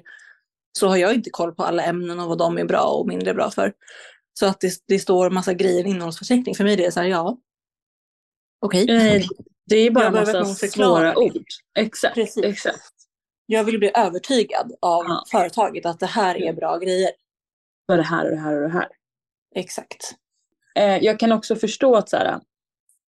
Så 0.79 0.87
har 0.87 0.97
jag 0.97 1.13
inte 1.15 1.29
koll 1.29 1.51
på 1.55 1.63
alla 1.63 1.83
ämnen 1.83 2.19
och 2.19 2.27
vad 2.27 2.37
de 2.37 2.57
är 2.57 2.65
bra 2.65 2.83
och 2.83 3.07
mindre 3.07 3.33
bra 3.33 3.51
för. 3.51 3.73
Så 4.39 4.45
att 4.45 4.59
det, 4.61 4.73
det 4.87 4.99
står 4.99 5.29
massa 5.29 5.53
grejer 5.53 5.85
i 5.87 5.89
innehållsförteckning, 5.89 6.55
för 6.55 6.63
mig 6.63 6.75
det 6.75 6.85
är 6.85 6.91
så 6.91 6.99
här, 6.99 7.07
ja. 7.07 7.37
Okej. 8.61 8.89
Eh, 8.89 9.23
Det 9.69 9.75
är 9.77 9.91
bara 9.91 10.11
behöver 10.11 10.39
massa 10.39 10.67
svåra 10.67 11.17
ord. 11.17 11.43
Exakt, 11.77 12.15
Precis. 12.15 12.43
exakt. 12.43 12.93
Jag 13.45 13.63
vill 13.63 13.79
bli 13.79 13.91
övertygad 13.95 14.71
av 14.81 15.03
Ja. 15.07 15.23
företaget 15.31 15.85
att 15.85 15.99
det 15.99 16.05
här 16.05 16.35
är 16.35 16.41
Mm. 16.43 16.55
bra 16.55 16.77
grejer. 16.77 17.09
För 17.89 17.97
det 17.97 18.03
här 18.03 18.25
och 18.25 18.31
det 18.31 18.41
här 18.41 18.55
och 18.55 18.61
det 18.61 18.73
här. 18.73 18.88
Exakt. 19.55 20.11
Eh, 20.75 20.97
jag 20.97 21.19
kan 21.19 21.31
också 21.31 21.55
förstå 21.55 21.95
att 21.95 22.09
så 22.09 22.17
här, 22.17 22.39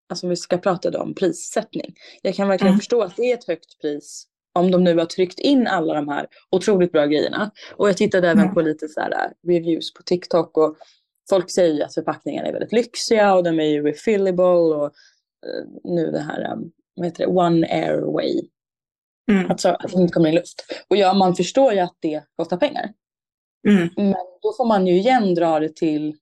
alltså 0.08 0.28
vi 0.28 0.36
ska 0.36 0.58
prata 0.58 1.02
om 1.02 1.14
prissättning. 1.14 1.94
Jag 2.22 2.34
kan 2.34 2.48
verkligen 2.48 2.68
Mm. 2.72 2.78
förstå 2.80 3.02
att 3.02 3.16
det 3.16 3.22
är 3.30 3.34
ett 3.34 3.46
högt 3.46 3.80
pris 3.80 4.26
om 4.54 4.70
de 4.70 4.84
nu 4.84 4.98
har 4.98 5.04
tryckt 5.06 5.38
in 5.38 5.66
alla 5.66 5.94
de 5.94 6.08
här 6.08 6.26
otroligt 6.50 6.92
bra 6.92 7.06
grejerna. 7.06 7.50
Och 7.76 7.88
jag 7.88 7.96
tittade 7.96 8.28
även 8.28 8.42
Mm. 8.42 8.54
på 8.54 8.60
lite 8.60 8.88
så 8.88 9.00
här 9.00 9.10
äh, 9.12 9.48
reviews 9.52 9.94
på 9.94 10.02
TikTok 10.02 10.58
och 10.58 10.76
folk 11.30 11.50
säger 11.50 11.84
att 11.84 11.94
förpackningarna 11.94 12.48
är 12.48 12.52
väldigt 12.52 12.72
lyxiga 12.72 13.34
och 13.34 13.44
de 13.44 13.60
är 13.60 13.64
ju 13.66 13.82
refillable 13.82 14.44
och 14.44 14.84
eh, 14.84 14.90
nu 15.84 16.10
det 16.10 16.20
här, 16.20 16.52
um, 16.52 16.72
vad 16.94 17.06
heter 17.06 17.26
det, 17.26 17.32
one 17.32 17.66
airway. 17.66 18.42
Mm. 19.30 19.50
Alltså 19.50 19.68
att 19.68 19.92
det 19.92 20.00
inte 20.00 20.12
kommer 20.12 20.28
in 20.28 20.34
luft. 20.34 20.64
Och 20.88 20.96
ja, 20.96 21.14
man 21.14 21.34
förstår 21.34 21.72
ju 21.72 21.78
att 21.78 21.96
det 22.00 22.24
kostar 22.36 22.56
pengar. 22.56 22.92
Mm. 23.68 23.88
Men 23.96 24.14
då 24.42 24.52
får 24.56 24.66
man 24.66 24.86
ju 24.86 24.94
igen 24.94 25.34
dra 25.34 25.60
det 25.60 25.76
till 25.76 26.16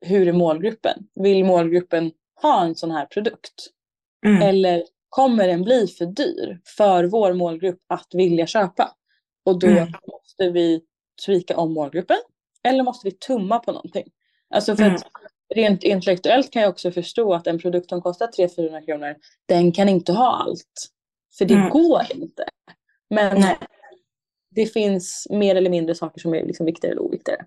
hur 0.00 0.28
är 0.28 0.32
målgruppen? 0.32 1.06
Vill 1.14 1.44
målgruppen 1.44 2.12
ha 2.42 2.64
en 2.64 2.74
sån 2.74 2.90
här 2.90 3.06
produkt? 3.06 3.54
Mm. 4.26 4.42
Eller 4.42 4.84
kommer 5.08 5.48
den 5.48 5.62
bli 5.64 5.86
för 5.86 6.06
dyr 6.06 6.60
för 6.76 7.04
vår 7.04 7.32
målgrupp 7.32 7.80
att 7.88 8.08
vilja 8.12 8.46
köpa? 8.46 8.94
Och 9.44 9.58
då 9.58 9.66
Mm. 9.66 9.88
måste 10.12 10.50
vi 10.50 10.80
tweaka 11.26 11.56
om 11.56 11.72
målgruppen. 11.74 12.16
Eller 12.62 12.82
måste 12.82 13.08
vi 13.08 13.12
tumma 13.16 13.58
på 13.58 13.72
någonting? 13.72 14.06
Alltså 14.54 14.76
för 14.76 14.82
Mm. 14.82 14.94
att 14.94 15.02
rent 15.54 15.82
intellektuellt 15.82 16.50
kan 16.50 16.62
jag 16.62 16.70
också 16.70 16.90
förstå 16.90 17.34
att 17.34 17.46
en 17.46 17.58
produkt 17.58 17.88
som 17.88 18.02
kostar 18.02 18.26
300-400 18.26 18.84
kronor, 18.84 19.14
den 19.48 19.72
kan 19.72 19.88
inte 19.88 20.12
ha 20.12 20.36
allt. 20.42 20.90
För 21.38 21.44
det 21.44 21.54
Mm. 21.54 21.70
går 21.70 22.02
inte. 22.14 22.44
Men 23.10 23.40
Nej. 23.40 23.58
det 24.50 24.66
finns 24.66 25.26
mer 25.30 25.54
eller 25.56 25.70
mindre 25.70 25.94
saker 25.94 26.20
som 26.20 26.34
är 26.34 26.46
liksom 26.46 26.66
viktigare 26.66 26.92
eller 26.92 27.02
oviktigare. 27.02 27.44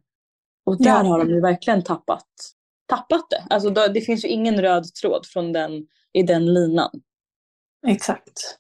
Och 0.66 0.78
där 0.78 0.90
Ja. 0.90 0.96
har 1.04 1.20
de 1.20 1.30
ju 1.30 1.42
verkligen 1.42 1.84
tappat, 1.84 2.26
tappat 2.90 3.30
det. 3.30 3.44
Alltså 3.50 3.70
det 3.70 4.02
finns 4.02 4.26
ju 4.26 4.30
ingen 4.30 4.62
röd 4.62 4.94
tråd 5.02 5.26
från 5.26 5.54
den, 5.54 5.88
i 6.14 6.24
den 6.24 6.54
linan. 6.54 7.02
Exakt. 7.88 8.58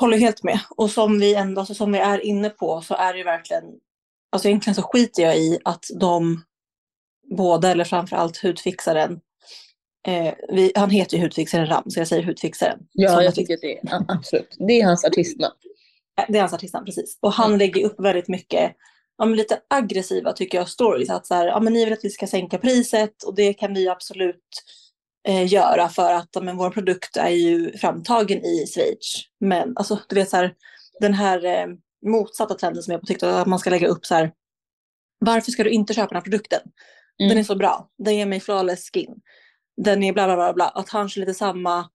Håller 0.00 0.18
helt 0.18 0.42
med. 0.42 0.60
Och 0.76 0.90
som 0.90 1.18
vi, 1.18 1.34
ändå, 1.34 1.60
alltså 1.60 1.74
som 1.74 1.92
vi 1.92 1.98
är 1.98 2.24
inne 2.26 2.50
på 2.50 2.80
så 2.80 2.94
är 2.94 3.12
det 3.12 3.18
ju 3.18 3.24
verkligen, 3.24 3.64
alltså 4.32 4.48
egentligen 4.48 4.74
så 4.74 4.82
skiter 4.82 5.22
jag 5.22 5.36
i 5.38 5.58
att 5.64 5.84
de 6.00 6.42
båda, 7.30 7.70
eller 7.70 7.84
framförallt 7.84 8.36
hudfixaren, 8.36 9.20
eh, 10.06 10.34
vi, 10.48 10.72
han 10.74 10.90
heter 10.90 11.16
ju 11.16 11.22
hudfixaren 11.22 11.66
Ram, 11.66 11.90
så 11.90 12.00
jag 12.00 12.08
säger 12.08 12.22
hudfixaren. 12.22 12.78
Ja, 12.92 13.10
Som 13.10 13.24
jag 13.24 13.34
tycker 13.34 13.54
att 13.54 13.60
det 13.60 13.78
är 13.78 13.80
ja, 13.82 14.04
absolut. 14.08 14.56
Det 14.58 14.80
är 14.80 14.84
hans 14.84 15.04
artistnamn. 15.04 15.54
Det 16.28 16.36
är 16.36 16.40
hans 16.40 16.52
artistnamn, 16.52 16.86
precis. 16.86 17.18
Och 17.22 17.32
han 17.32 17.58
lägger 17.58 17.84
upp 17.84 18.00
väldigt 18.00 18.28
mycket, 18.28 18.72
ja, 19.18 19.24
men 19.24 19.36
lite 19.36 19.60
aggressiva 19.70 20.32
tycker 20.32 20.58
jag, 20.58 20.68
stories. 20.68 21.10
Att 21.10 21.26
så 21.26 21.34
här, 21.34 21.46
ja 21.46 21.60
men 21.60 21.72
ni 21.72 21.84
vill 21.84 21.92
att 21.92 22.04
vi 22.04 22.10
ska 22.10 22.26
sänka 22.26 22.58
priset 22.58 23.22
och 23.22 23.34
det 23.34 23.54
kan 23.54 23.74
vi 23.74 23.88
absolut 23.88 24.44
eh, 25.28 25.52
göra 25.52 25.88
för 25.88 26.12
att 26.12 26.42
men, 26.42 26.56
vår 26.56 26.70
produkt 26.70 27.16
är 27.16 27.28
ju 27.28 27.78
framtagen 27.78 28.44
i 28.44 28.66
Schweiz. 28.74 29.22
Men 29.40 29.72
alltså, 29.76 29.98
du 30.08 30.14
vet 30.14 30.30
så 30.30 30.36
här, 30.36 30.54
den 31.00 31.14
här 31.14 31.44
eh, 31.44 31.66
motsatta 32.06 32.54
trenden 32.54 32.82
som 32.82 32.94
är 32.94 32.98
på 32.98 33.06
TikTok, 33.06 33.30
att 33.30 33.46
man 33.46 33.58
ska 33.58 33.70
lägga 33.70 33.88
upp 33.88 34.06
så 34.06 34.14
här, 34.14 34.32
varför 35.18 35.50
ska 35.52 35.64
du 35.64 35.70
inte 35.70 35.94
köpa 35.94 36.08
den 36.08 36.16
här 36.16 36.22
produkten? 36.22 36.60
Mm. 37.20 37.28
Den 37.28 37.38
är 37.38 37.42
så 37.42 37.56
bra, 37.56 37.90
den 37.98 38.16
ger 38.16 38.26
mig 38.26 38.40
flawless 38.40 38.90
skin. 38.92 39.14
Den 39.76 40.02
är 40.02 40.12
bla 40.12 40.26
bla 40.26 40.36
bla, 40.36 40.52
bla. 40.52 40.68
att 40.68 40.88
han 40.88 41.08
kör 41.08 41.20
lite 41.20 41.34
samma 41.34 41.90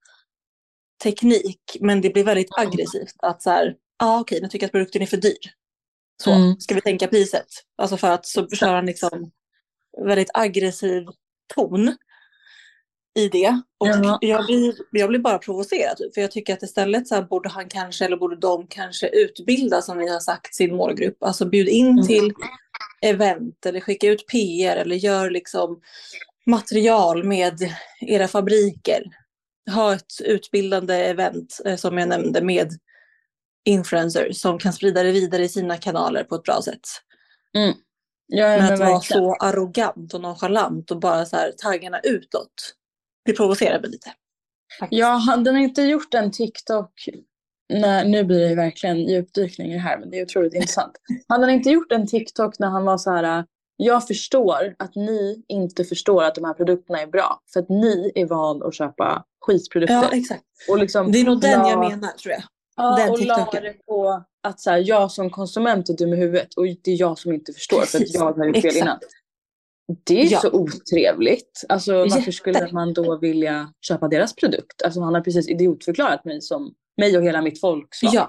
teknik, 1.02 1.76
men 1.80 2.00
det 2.00 2.10
blir 2.10 2.24
väldigt 2.24 2.58
aggressivt. 2.58 3.14
Att 3.18 3.42
så 3.42 3.50
här, 3.50 3.76
ja 3.98 4.06
ah, 4.06 4.20
okej, 4.20 4.40
nu 4.42 4.48
tycker 4.48 4.64
jag 4.64 4.68
att 4.68 4.72
produkten 4.72 5.02
är 5.02 5.06
för 5.06 5.16
dyr. 5.16 5.52
Så, 6.22 6.32
mm. 6.32 6.56
ska 6.56 6.74
vi 6.74 6.80
tänka 6.80 7.08
priset? 7.08 7.46
Alltså 7.76 7.96
för 7.96 8.10
att 8.10 8.26
så 8.26 8.48
kör 8.48 8.74
han 8.74 8.86
liksom 8.86 9.30
väldigt 10.06 10.30
aggressiv 10.34 11.06
ton 11.54 11.96
i 13.14 13.28
det. 13.28 13.60
Och 13.78 13.88
ja. 13.88 14.18
jag, 14.20 14.46
blir, 14.46 14.74
jag 14.90 15.08
blir 15.08 15.18
bara 15.18 15.38
provocerad. 15.38 15.96
Typ, 15.96 16.14
för 16.14 16.20
jag 16.20 16.30
tycker 16.30 16.52
att 16.54 16.62
istället 16.62 17.08
så 17.08 17.14
här, 17.14 17.22
borde 17.22 17.48
han 17.48 17.68
kanske, 17.68 18.04
eller 18.04 18.16
borde 18.16 18.36
de 18.36 18.66
kanske 18.66 19.08
utbilda, 19.08 19.82
som 19.82 19.98
vi 19.98 20.08
har 20.08 20.20
sagt, 20.20 20.54
sin 20.54 20.76
målgrupp. 20.76 21.22
Alltså 21.22 21.48
bjud 21.48 21.68
in 21.68 21.88
mm. 21.88 22.04
Event 23.02 23.66
eller 23.66 23.80
skicka 23.80 24.06
ut 24.06 24.26
PR 24.26 24.76
eller 24.76 24.96
gör 24.96 25.30
liksom 25.30 25.80
material 26.46 27.24
med 27.24 27.58
era 28.00 28.28
fabriker. 28.28 29.02
Ha 29.70 29.94
ett 29.94 30.20
utbildande 30.24 30.94
event, 30.94 31.60
eh, 31.64 31.76
som 31.76 31.98
jag 31.98 32.08
nämnde, 32.08 32.42
med 32.42 32.68
influencers 33.64 34.40
som 34.40 34.58
kan 34.58 34.72
sprida 34.72 35.02
det 35.02 35.12
vidare 35.12 35.44
i 35.44 35.48
sina 35.48 35.76
kanaler 35.76 36.24
på 36.24 36.34
ett 36.34 36.42
bra 36.42 36.62
sätt. 36.62 36.88
Mm. 37.56 37.74
Ja, 38.26 38.48
men 38.48 38.72
att 38.72 38.80
vara 38.80 39.00
så 39.00 39.34
arrogant 39.34 40.14
och 40.14 40.20
nonchalant 40.20 40.90
och 40.90 41.00
bara 41.00 41.24
så 41.24 41.36
här 41.36 41.52
taggarna 41.56 42.00
utåt. 42.00 42.74
Det 43.24 43.32
provocerar 43.32 43.80
mig 43.80 43.90
lite. 43.90 44.12
Faktiskt. 44.78 45.00
Ja, 45.00 45.06
hade 45.06 45.58
inte 45.58 45.82
gjort 45.82 46.14
en 46.14 46.32
TikTok, 46.32 47.08
när, 47.80 48.04
nu 48.04 48.24
blir 48.24 48.48
det 48.48 48.54
verkligen 48.54 48.98
djupdykning 48.98 49.70
i 49.70 49.74
det 49.74 49.80
här 49.80 49.98
men 49.98 50.10
det 50.10 50.18
är 50.18 50.24
otroligt 50.24 50.54
intressant. 50.54 50.92
Hade 51.28 51.42
han 51.42 51.50
inte 51.50 51.70
gjort 51.70 51.92
en 51.92 52.06
TikTok 52.06 52.58
när 52.58 52.68
han 52.68 52.84
var 52.84 52.98
så 52.98 53.10
här, 53.10 53.44
jag 53.76 54.06
förstår 54.06 54.74
att 54.78 54.94
ni 54.94 55.44
inte 55.48 55.84
förstår 55.84 56.24
att 56.24 56.34
de 56.34 56.44
här 56.44 56.54
produkterna 56.54 57.00
är 57.00 57.06
bra 57.06 57.40
för 57.52 57.60
att 57.60 57.68
ni 57.68 58.12
är 58.14 58.26
van 58.26 58.62
att 58.62 58.74
köpa 58.74 59.24
skitprodukter. 59.40 59.94
Ja, 59.94 60.10
exakt. 60.12 60.42
Och 60.68 60.78
liksom, 60.78 61.12
det 61.12 61.20
är 61.20 61.24
nog 61.24 61.40
den 61.40 61.68
jag 61.68 61.78
menar 61.78 62.08
tror 62.08 62.32
jag. 62.32 62.42
Ja, 62.76 62.96
den 62.96 63.10
och 63.10 63.18
TikToken. 63.18 63.62
la 63.62 63.68
det 63.68 63.86
på 63.86 64.24
att 64.42 64.60
så 64.60 64.70
här, 64.70 64.78
jag 64.78 65.10
som 65.10 65.30
konsument 65.30 65.88
är 65.88 65.96
dum 65.96 66.12
i 66.12 66.16
huvudet 66.16 66.54
och 66.54 66.64
det 66.64 66.90
är 66.90 67.00
jag 67.00 67.18
som 67.18 67.32
inte 67.32 67.52
förstår 67.52 67.80
Precis. 67.80 67.92
för 67.92 68.28
att 68.28 68.36
jag 68.36 68.42
har 68.42 68.46
gjort 68.46 68.62
fel 68.62 68.76
innan. 68.76 68.98
Det 70.04 70.22
är 70.22 70.32
ja. 70.32 70.40
så 70.40 70.50
otrevligt. 70.50 71.64
Alltså 71.68 71.98
varför 71.98 72.18
Jätte. 72.18 72.32
skulle 72.32 72.68
man 72.72 72.92
då 72.92 73.18
vilja 73.18 73.72
köpa 73.86 74.08
deras 74.08 74.34
produkt? 74.34 74.82
Alltså 74.82 75.00
han 75.00 75.14
har 75.14 75.20
precis 75.20 75.48
idiotförklarat 75.48 76.24
mig 76.24 76.40
som 76.40 76.74
mig 76.96 77.16
och 77.16 77.24
hela 77.24 77.42
mitt 77.42 77.60
folkslag. 77.60 78.14
Ja. 78.14 78.28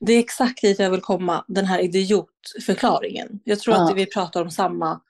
Det 0.00 0.12
är 0.12 0.18
exakt 0.18 0.62
dit 0.62 0.78
jag 0.78 0.90
vill 0.90 1.00
komma, 1.00 1.44
den 1.48 1.64
här 1.64 1.78
idiotförklaringen. 1.78 3.40
Jag 3.44 3.60
tror 3.60 3.76
ja. 3.76 3.90
att 3.90 3.96
vi 3.96 4.06
pratar 4.06 4.42
om 4.42 4.50
samma 4.50 5.00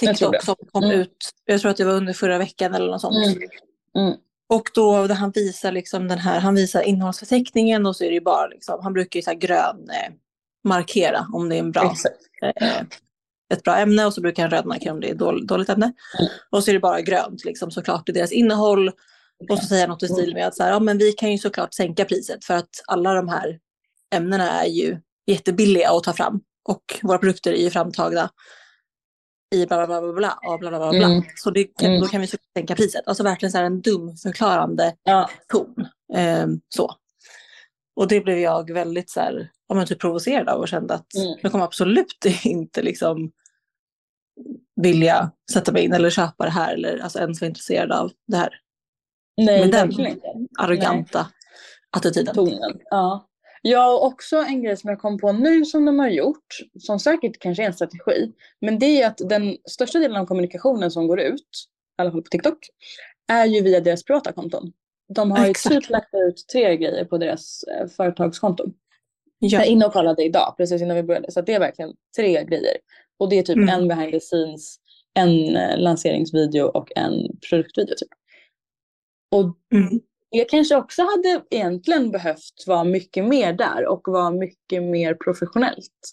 TikTok 0.00 0.42
som 0.42 0.54
kom 0.72 0.84
mm. 0.84 1.00
ut, 1.00 1.16
jag 1.44 1.60
tror 1.60 1.70
att 1.70 1.76
det 1.76 1.84
var 1.84 1.92
under 1.92 2.12
förra 2.12 2.38
veckan 2.38 2.74
eller 2.74 2.86
något 2.86 3.00
sånt. 3.00 3.26
Mm. 3.26 3.48
Mm. 3.96 4.18
Och 4.48 4.70
då 4.74 5.06
där 5.06 5.14
han 5.14 5.30
visar 5.30 5.72
liksom 5.72 6.08
den 6.08 6.18
här, 6.18 6.40
han 6.40 6.54
visar 6.54 6.82
innehållsförteckningen 6.82 7.86
och 7.86 7.96
så 7.96 8.04
är 8.04 8.08
det 8.08 8.14
ju 8.14 8.20
bara 8.20 8.46
liksom, 8.46 8.80
han 8.82 8.92
brukar 8.92 9.18
ju 9.18 9.22
så 9.22 9.30
här 9.30 9.38
grön 9.38 9.90
eh, 9.90 10.12
markera 10.64 11.26
om 11.32 11.48
det 11.48 11.56
är 11.56 11.60
en 11.60 11.72
bra, 11.72 11.94
eh, 12.42 12.82
ett 13.52 13.62
bra 13.62 13.76
ämne 13.76 14.06
och 14.06 14.14
så 14.14 14.20
brukar 14.20 14.42
han 14.42 14.50
röd 14.50 14.66
markera 14.66 14.92
om 14.92 15.00
det 15.00 15.10
är 15.10 15.14
dåligt, 15.14 15.48
dåligt 15.48 15.68
ämne. 15.68 15.92
Mm. 16.18 16.30
Och 16.50 16.64
så 16.64 16.70
är 16.70 16.74
det 16.74 16.80
bara 16.80 17.00
grönt 17.00 17.44
liksom 17.44 17.70
såklart 17.70 18.08
i 18.08 18.12
deras 18.12 18.32
innehåll. 18.32 18.90
Och 19.48 19.58
så 19.58 19.66
säger 19.66 19.82
han 19.82 19.90
något 19.90 20.02
i 20.02 20.08
stil 20.08 20.34
med 20.34 20.46
att 20.46 20.56
så 20.56 20.62
här, 20.62 20.70
ja, 20.70 20.80
men 20.80 20.98
vi 20.98 21.12
kan 21.12 21.32
ju 21.32 21.38
såklart 21.38 21.74
sänka 21.74 22.04
priset 22.04 22.44
för 22.44 22.54
att 22.54 22.82
alla 22.86 23.14
de 23.14 23.28
här 23.28 23.58
ämnena 24.14 24.50
är 24.50 24.66
ju 24.66 25.00
jättebilliga 25.26 25.90
att 25.90 26.04
ta 26.04 26.12
fram 26.12 26.40
och 26.68 26.82
våra 27.02 27.18
produkter 27.18 27.52
är 27.52 27.62
ju 27.62 27.70
framtagna 27.70 28.30
i 29.54 29.66
bla 29.66 29.86
bla 29.86 30.00
bla 30.00 30.12
bla 30.12 30.12
bla 30.12 30.58
bla 30.58 30.70
bla. 30.70 30.90
bla. 30.90 31.06
Mm. 31.06 31.22
Så 31.36 31.50
det 31.50 31.64
kan, 31.64 31.88
mm. 31.88 32.00
då 32.00 32.06
kan 32.06 32.20
vi 32.20 32.28
sänka 32.56 32.74
priset. 32.74 33.02
Alltså 33.06 33.22
verkligen 33.22 33.52
så 33.52 33.58
här 33.58 33.64
en 33.64 33.80
dum 33.80 34.16
förklarande 34.16 34.94
ja. 35.02 35.30
ton. 35.48 35.86
Eh, 36.14 36.46
så. 36.68 36.94
Och 37.96 38.08
det 38.08 38.20
blev 38.20 38.38
jag 38.38 38.72
väldigt 38.72 39.10
så 39.10 39.20
här, 39.20 39.50
ja, 39.68 39.74
men 39.74 39.86
typ 39.86 40.00
provocerad 40.00 40.48
av 40.48 40.60
och 40.60 40.68
kände 40.68 40.94
att 40.94 41.14
mm. 41.14 41.38
jag 41.42 41.52
kommer 41.52 41.64
absolut 41.64 42.26
inte 42.44 42.82
liksom 42.82 43.32
vilja 44.80 45.30
sätta 45.52 45.72
mig 45.72 45.84
in 45.84 45.92
eller 45.92 46.10
köpa 46.10 46.44
det 46.44 46.50
här 46.50 46.74
eller 46.74 46.98
alltså 46.98 47.18
ens 47.18 47.40
vara 47.40 47.48
intresserad 47.48 47.92
av 47.92 48.12
det 48.26 48.36
här. 48.36 48.58
Nej, 49.36 49.60
Med 49.60 49.70
den 49.70 50.18
arroganta 50.58 51.18
Nej. 51.18 51.26
attityden. 51.96 52.34
Tonen. 52.34 52.80
Ja. 52.90 53.28
Ja, 53.64 53.92
och 53.92 54.04
också 54.06 54.36
en 54.36 54.62
grej 54.62 54.76
som 54.76 54.90
jag 54.90 54.98
kom 54.98 55.18
på 55.18 55.32
nu 55.32 55.64
som 55.64 55.84
de 55.84 55.98
har 55.98 56.08
gjort, 56.08 56.46
som 56.80 56.98
säkert 56.98 57.38
kanske 57.38 57.62
är 57.62 57.66
en 57.66 57.74
strategi, 57.74 58.32
men 58.60 58.78
det 58.78 59.02
är 59.02 59.06
att 59.06 59.18
den 59.18 59.56
största 59.70 59.98
delen 59.98 60.16
av 60.16 60.26
kommunikationen 60.26 60.90
som 60.90 61.06
går 61.06 61.20
ut, 61.20 61.68
i 61.98 62.02
alla 62.02 62.10
fall 62.10 62.22
på 62.22 62.28
TikTok, 62.28 62.58
är 63.28 63.46
ju 63.46 63.60
via 63.62 63.80
deras 63.80 64.04
privata 64.04 64.32
konton. 64.32 64.72
De 65.14 65.30
har 65.30 65.46
ju 65.46 65.54
typ 65.54 65.90
lagt 65.90 66.14
ut 66.14 66.44
tre 66.52 66.76
grejer 66.76 67.04
på 67.04 67.18
deras 67.18 67.62
eh, 67.62 67.88
företagskonton. 67.88 68.72
Ja. 69.38 69.58
Jag 69.58 69.66
inne 69.66 69.86
och 69.86 69.92
kollade 69.92 70.24
idag, 70.24 70.54
precis 70.56 70.82
innan 70.82 70.96
vi 70.96 71.02
började, 71.02 71.32
så 71.32 71.40
det 71.40 71.54
är 71.54 71.60
verkligen 71.60 71.92
tre 72.16 72.44
grejer. 72.44 72.76
Och 73.18 73.28
det 73.28 73.38
är 73.38 73.42
typ 73.42 73.56
mm. 73.56 73.68
en 73.68 73.88
behind 73.88 74.12
the 74.12 74.20
scenes, 74.20 74.76
en 75.14 75.56
eh, 75.56 75.78
lanseringsvideo 75.78 76.66
och 76.66 76.92
en 76.96 77.38
produktvideo. 77.50 77.94
Typ. 77.94 78.08
Och 79.32 79.56
mm 79.74 80.00
det 80.32 80.44
kanske 80.44 80.76
också 80.76 81.02
hade 81.02 81.44
egentligen 81.50 82.10
behövt 82.10 82.64
vara 82.66 82.84
mycket 82.84 83.24
mer 83.24 83.52
där 83.52 83.86
och 83.86 84.02
vara 84.08 84.30
mycket 84.30 84.82
mer 84.82 85.14
professionellt 85.14 86.12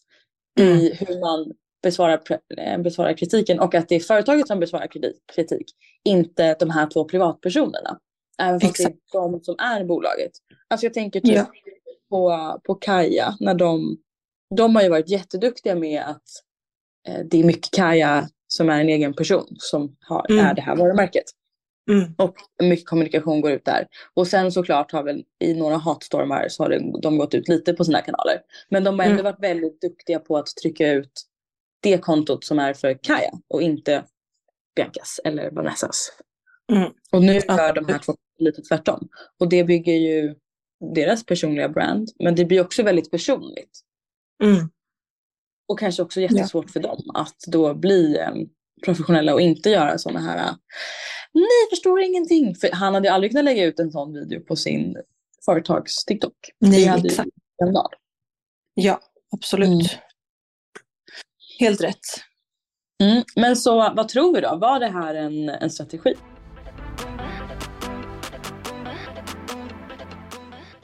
mm. 0.60 0.78
i 0.78 0.94
hur 0.94 1.20
man 1.20 1.54
besvarar, 1.84 2.22
eh, 2.58 2.78
besvarar 2.78 3.14
kritiken 3.14 3.60
och 3.60 3.76
att 3.76 3.90
det 3.90 3.96
är 3.96 4.00
företaget 4.00 4.48
som 4.48 4.60
besvarar 4.60 4.88
kritik, 5.36 5.68
inte 6.04 6.56
de 6.60 6.70
här 6.70 6.88
två 6.88 7.06
privatpersonerna. 7.06 8.00
Även 8.42 8.60
fast 8.60 8.78
det 8.78 8.84
är 8.84 8.94
de 9.12 9.44
som 9.44 9.56
är 9.60 9.84
bolaget. 9.84 10.32
Alltså 10.68 10.86
jag 10.86 10.94
tänker 10.94 11.20
typ 11.20 11.36
ja. 11.36 11.46
på, 12.10 12.60
på 12.64 12.76
Kaja, 12.76 13.38
när 13.40 13.54
de, 13.54 13.98
de 14.56 14.76
har 14.76 14.84
ju 14.84 14.90
varit 14.90 15.10
jätteduktiga 15.10 15.76
med 15.76 16.04
att 16.04 16.24
eh, 17.08 17.26
det 17.26 17.40
är 17.40 17.44
mycket 17.44 17.72
Kaja 17.72 18.30
som 18.48 18.70
är 18.70 18.82
en 18.82 18.90
egen 18.90 19.14
person 19.14 19.56
som 19.58 19.96
har, 20.00 20.32
mm. 20.32 20.46
är 20.46 20.54
det 20.54 20.62
här 20.62 20.76
varumärket. 20.76 21.26
Mm. 21.90 22.14
Och 22.18 22.36
mycket 22.64 22.86
kommunikation 22.86 23.42
går 23.42 23.52
ut 23.52 23.66
där. 23.66 23.88
Och 24.14 24.28
sen 24.28 24.52
såklart 24.52 24.92
har 24.92 25.04
väl 25.04 25.24
i 25.40 25.54
några 25.54 25.78
hatstormar 25.78 26.48
så 26.50 26.64
har 26.64 26.70
det, 26.70 27.02
de 27.02 27.18
gått 27.18 27.34
ut 27.34 27.48
lite 27.48 27.74
på 27.74 27.84
sina 27.84 28.02
kanaler. 28.02 28.42
Men 28.70 28.84
de 28.84 29.00
har 29.00 29.06
ändå 29.06 29.20
mm. 29.20 29.24
varit 29.24 29.44
väldigt 29.44 29.82
duktiga 29.82 30.20
på 30.20 30.38
att 30.38 30.48
trycka 30.62 30.92
ut 30.92 31.12
det 31.82 31.98
kontot 31.98 32.44
som 32.44 32.60
är 32.60 32.74
för 32.74 33.00
Kaja 33.04 33.32
och 33.48 33.62
inte 33.62 34.04
Biancas 34.76 35.20
eller 35.24 35.52
Vanessas. 35.52 36.12
Mm. 36.72 36.92
Och 37.12 37.22
nu 37.22 37.34
gör 37.34 37.74
de 37.74 37.86
här 37.86 38.00
två 38.00 38.16
lite 38.40 38.62
tvärtom. 38.62 39.08
Och 39.40 39.50
det 39.50 39.64
bygger 39.64 39.94
ju 39.94 40.36
deras 40.96 41.26
personliga 41.26 41.70
brand. 41.70 42.10
Men 42.20 42.36
det 42.36 42.46
blir 42.46 42.62
också 42.62 42.84
väldigt 42.84 43.12
personligt. 43.12 43.80
Mm. 44.44 44.70
Och 45.68 45.80
kanske 45.80 46.04
också 46.04 46.22
jättesvårt 46.22 46.66
ja. 46.68 46.72
för 46.74 46.80
dem 46.80 47.12
att 47.14 47.38
då 47.48 47.74
bli 47.74 48.18
um, 48.18 48.50
professionella 48.86 49.34
och 49.34 49.42
inte 49.42 49.70
göra 49.70 49.98
sådana 49.98 50.20
här 50.20 50.56
ni 51.34 51.70
förstår 51.70 52.02
ingenting. 52.02 52.56
För 52.56 52.72
han 52.72 52.94
hade 52.94 53.12
aldrig 53.12 53.32
kunnat 53.32 53.46
lägga 53.46 53.66
ut 53.66 53.80
en 53.80 53.92
sån 53.92 54.14
video 54.14 54.40
på 54.42 54.56
sin 54.56 54.98
företags 55.46 56.06
TikTok. 56.06 56.34
Nej, 56.60 56.86
hade 56.86 57.08
exakt. 57.08 57.30
En 57.64 57.74
dag. 57.74 57.90
Ja, 58.74 59.00
absolut. 59.32 59.68
Mm. 59.68 59.86
Helt 61.60 61.82
rätt. 61.82 62.00
Mm. 63.04 63.24
Men 63.36 63.56
så 63.56 63.76
vad 63.76 64.08
tror 64.08 64.36
vi 64.36 64.42
då? 64.42 64.56
Var 64.56 64.80
det 64.80 64.88
här 64.88 65.16
en, 65.16 65.50
en 65.50 65.70
strategi? 65.70 66.16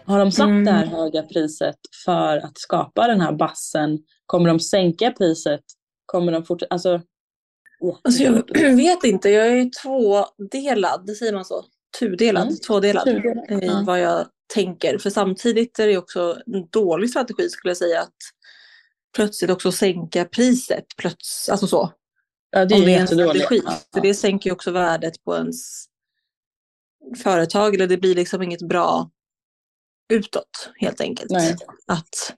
Har 0.06 0.20
de 0.20 0.32
satt 0.32 0.46
mm. 0.46 0.66
det 0.66 0.72
här 0.72 0.86
höga 0.86 1.24
priset 1.24 1.76
för 2.06 2.38
att 2.38 2.58
skapa 2.58 3.08
den 3.08 3.22
här 3.22 3.34
bassen? 3.34 4.00
Kommer 4.26 4.50
de 4.50 4.60
sänka 4.60 5.12
priset? 5.12 5.62
Kommer 6.06 6.32
de 6.32 6.46
fortsätta? 6.46 6.74
Alltså, 6.74 7.02
Alltså 8.04 8.24
jag 8.24 8.34
vet 8.76 9.04
inte, 9.04 9.30
jag 9.30 9.48
är 9.48 9.70
tvådelad, 9.84 11.10
säger 11.18 11.34
man 11.34 11.46
så? 11.46 11.66
Tudelad, 12.00 12.44
mm. 12.44 12.58
tvådelad 12.58 13.06
Tudelad. 13.06 13.64
i 13.64 13.66
ja. 13.66 13.84
vad 13.86 14.00
jag 14.00 14.28
tänker. 14.54 14.98
För 14.98 15.10
samtidigt 15.10 15.80
är 15.80 15.88
det 15.88 15.98
också 15.98 16.42
en 16.46 16.68
dålig 16.70 17.10
strategi 17.10 17.50
skulle 17.50 17.70
jag 17.70 17.78
säga 17.78 18.02
att 18.02 18.16
plötsligt 19.16 19.52
också 19.52 19.72
sänka 19.72 20.26
priset. 20.26 20.86
Plöts, 20.98 21.50
alltså 21.50 21.68
så. 21.68 21.94
Ja, 22.50 22.66
det 22.66 22.76
är, 22.76 22.86
det 22.86 22.94
är 22.94 23.00
en 23.00 23.08
strategi. 23.08 23.62
För 23.94 24.02
det 24.02 24.14
sänker 24.14 24.50
ju 24.50 24.54
också 24.54 24.72
värdet 24.72 25.24
på 25.24 25.36
ens 25.36 25.86
företag. 27.24 27.76
Eller 27.76 27.88
det 27.88 27.98
blir 27.98 28.16
liksom 28.16 28.42
inget 28.42 28.68
bra 28.68 29.10
utåt 30.14 30.70
helt 30.76 31.02
enkelt. 31.02 31.32
Nej. 31.32 31.56
Att 31.88 32.36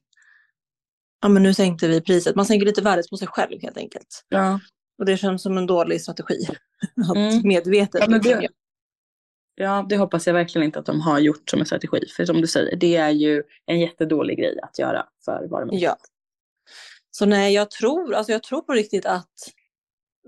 ja, 1.22 1.28
men 1.28 1.44
nu 1.44 1.54
sänkte 1.54 1.88
vi 1.88 2.02
priset. 2.02 2.36
Man 2.36 2.46
sänker 2.46 2.66
lite 2.66 2.82
värdet 2.82 3.10
på 3.10 3.18
sig 3.18 3.28
själv 3.28 3.62
helt 3.62 3.78
enkelt. 3.78 4.26
Ja. 4.30 4.60
Och 4.98 5.06
det 5.06 5.18
känns 5.18 5.44
som 5.44 5.58
en 5.58 5.66
dålig 5.66 6.02
strategi. 6.02 6.48
Att 7.10 7.18
mm. 7.18 7.42
medvetet. 7.44 8.04
Ja, 8.08 8.20
det, 8.20 8.48
Ja, 9.60 9.86
det 9.90 9.98
hoppas 9.98 10.28
jag 10.28 10.34
verkligen 10.34 10.66
inte 10.66 10.80
att 10.80 10.86
de 10.86 11.02
har 11.02 11.20
gjort 11.20 11.50
som 11.50 11.60
en 11.60 11.66
strategi. 11.66 12.06
För 12.16 12.26
som 12.26 12.42
du 12.42 12.48
säger, 12.48 12.76
det 12.76 12.96
är 12.96 13.10
ju 13.10 13.44
en 13.66 13.80
jättedålig 13.80 14.38
grej 14.38 14.60
att 14.62 14.80
göra 14.80 15.06
för 15.26 15.48
varumärket. 15.48 15.82
Ja. 15.82 15.98
Så 17.12 17.26
nej, 17.26 17.54
jag 17.54 17.72
tror, 17.72 18.14
alltså 18.14 18.32
jag 18.32 18.44
tror 18.44 18.62
på 18.62 18.74
riktigt 18.74 19.06
att 19.06 19.34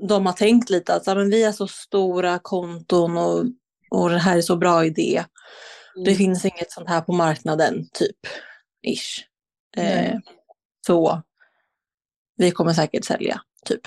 de 0.09 0.25
har 0.25 0.33
tänkt 0.33 0.69
lite 0.69 0.93
att 0.93 1.05
men 1.05 1.29
vi 1.29 1.43
är 1.43 1.51
så 1.51 1.67
stora 1.67 2.39
konton 2.39 3.17
och, 3.17 3.45
och 3.91 4.09
det 4.09 4.17
här 4.17 4.37
är 4.37 4.41
så 4.41 4.55
bra 4.55 4.85
idé. 4.85 5.23
Mm. 5.95 6.05
Det 6.05 6.15
finns 6.15 6.45
inget 6.45 6.71
sånt 6.71 6.89
här 6.89 7.01
på 7.01 7.13
marknaden, 7.13 7.87
typ. 7.93 8.17
Ish. 8.87 9.25
Eh, 9.77 10.17
så 10.87 11.21
vi 12.35 12.51
kommer 12.51 12.73
säkert 12.73 13.05
sälja, 13.05 13.41
typ. 13.65 13.81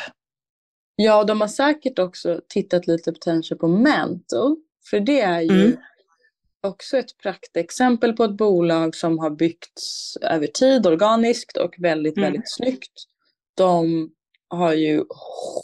Ja, 0.96 1.24
de 1.24 1.40
har 1.40 1.48
säkert 1.48 1.98
också 1.98 2.40
tittat 2.48 2.86
lite 2.86 3.12
potential 3.12 3.58
på 3.58 3.68
Mantle. 3.68 4.56
För 4.90 5.00
det 5.00 5.20
är 5.20 5.40
ju 5.40 5.64
mm. 5.64 5.76
också 6.60 6.98
ett 6.98 7.18
praktexempel 7.18 8.12
på 8.12 8.24
ett 8.24 8.36
bolag 8.36 8.94
som 8.94 9.18
har 9.18 9.30
byggts 9.30 10.16
över 10.16 10.46
tid 10.46 10.86
organiskt 10.86 11.56
och 11.56 11.74
väldigt, 11.78 12.16
mm. 12.16 12.26
väldigt 12.26 12.52
snyggt. 12.52 12.92
De 13.54 14.10
har 14.48 14.72
ju 14.72 15.04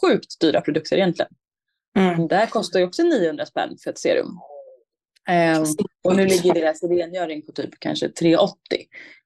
sjukt 0.01 0.41
dyra 0.41 0.61
produkter 0.61 0.97
egentligen. 0.97 1.33
Mm. 1.97 2.29
Där 2.29 2.47
kostar 2.47 2.81
ju 2.81 2.87
också 2.87 3.03
900 3.03 3.47
spänn 3.47 3.77
för 3.85 3.91
ett 3.91 3.99
serum. 3.99 4.41
Um, 5.29 5.67
och 6.05 6.17
nu 6.17 6.27
ligger 6.27 6.55
deras 6.55 6.83
rengöring 6.83 7.47
på 7.47 7.53
typ 7.53 7.71
kanske 7.79 8.09
380, 8.09 8.57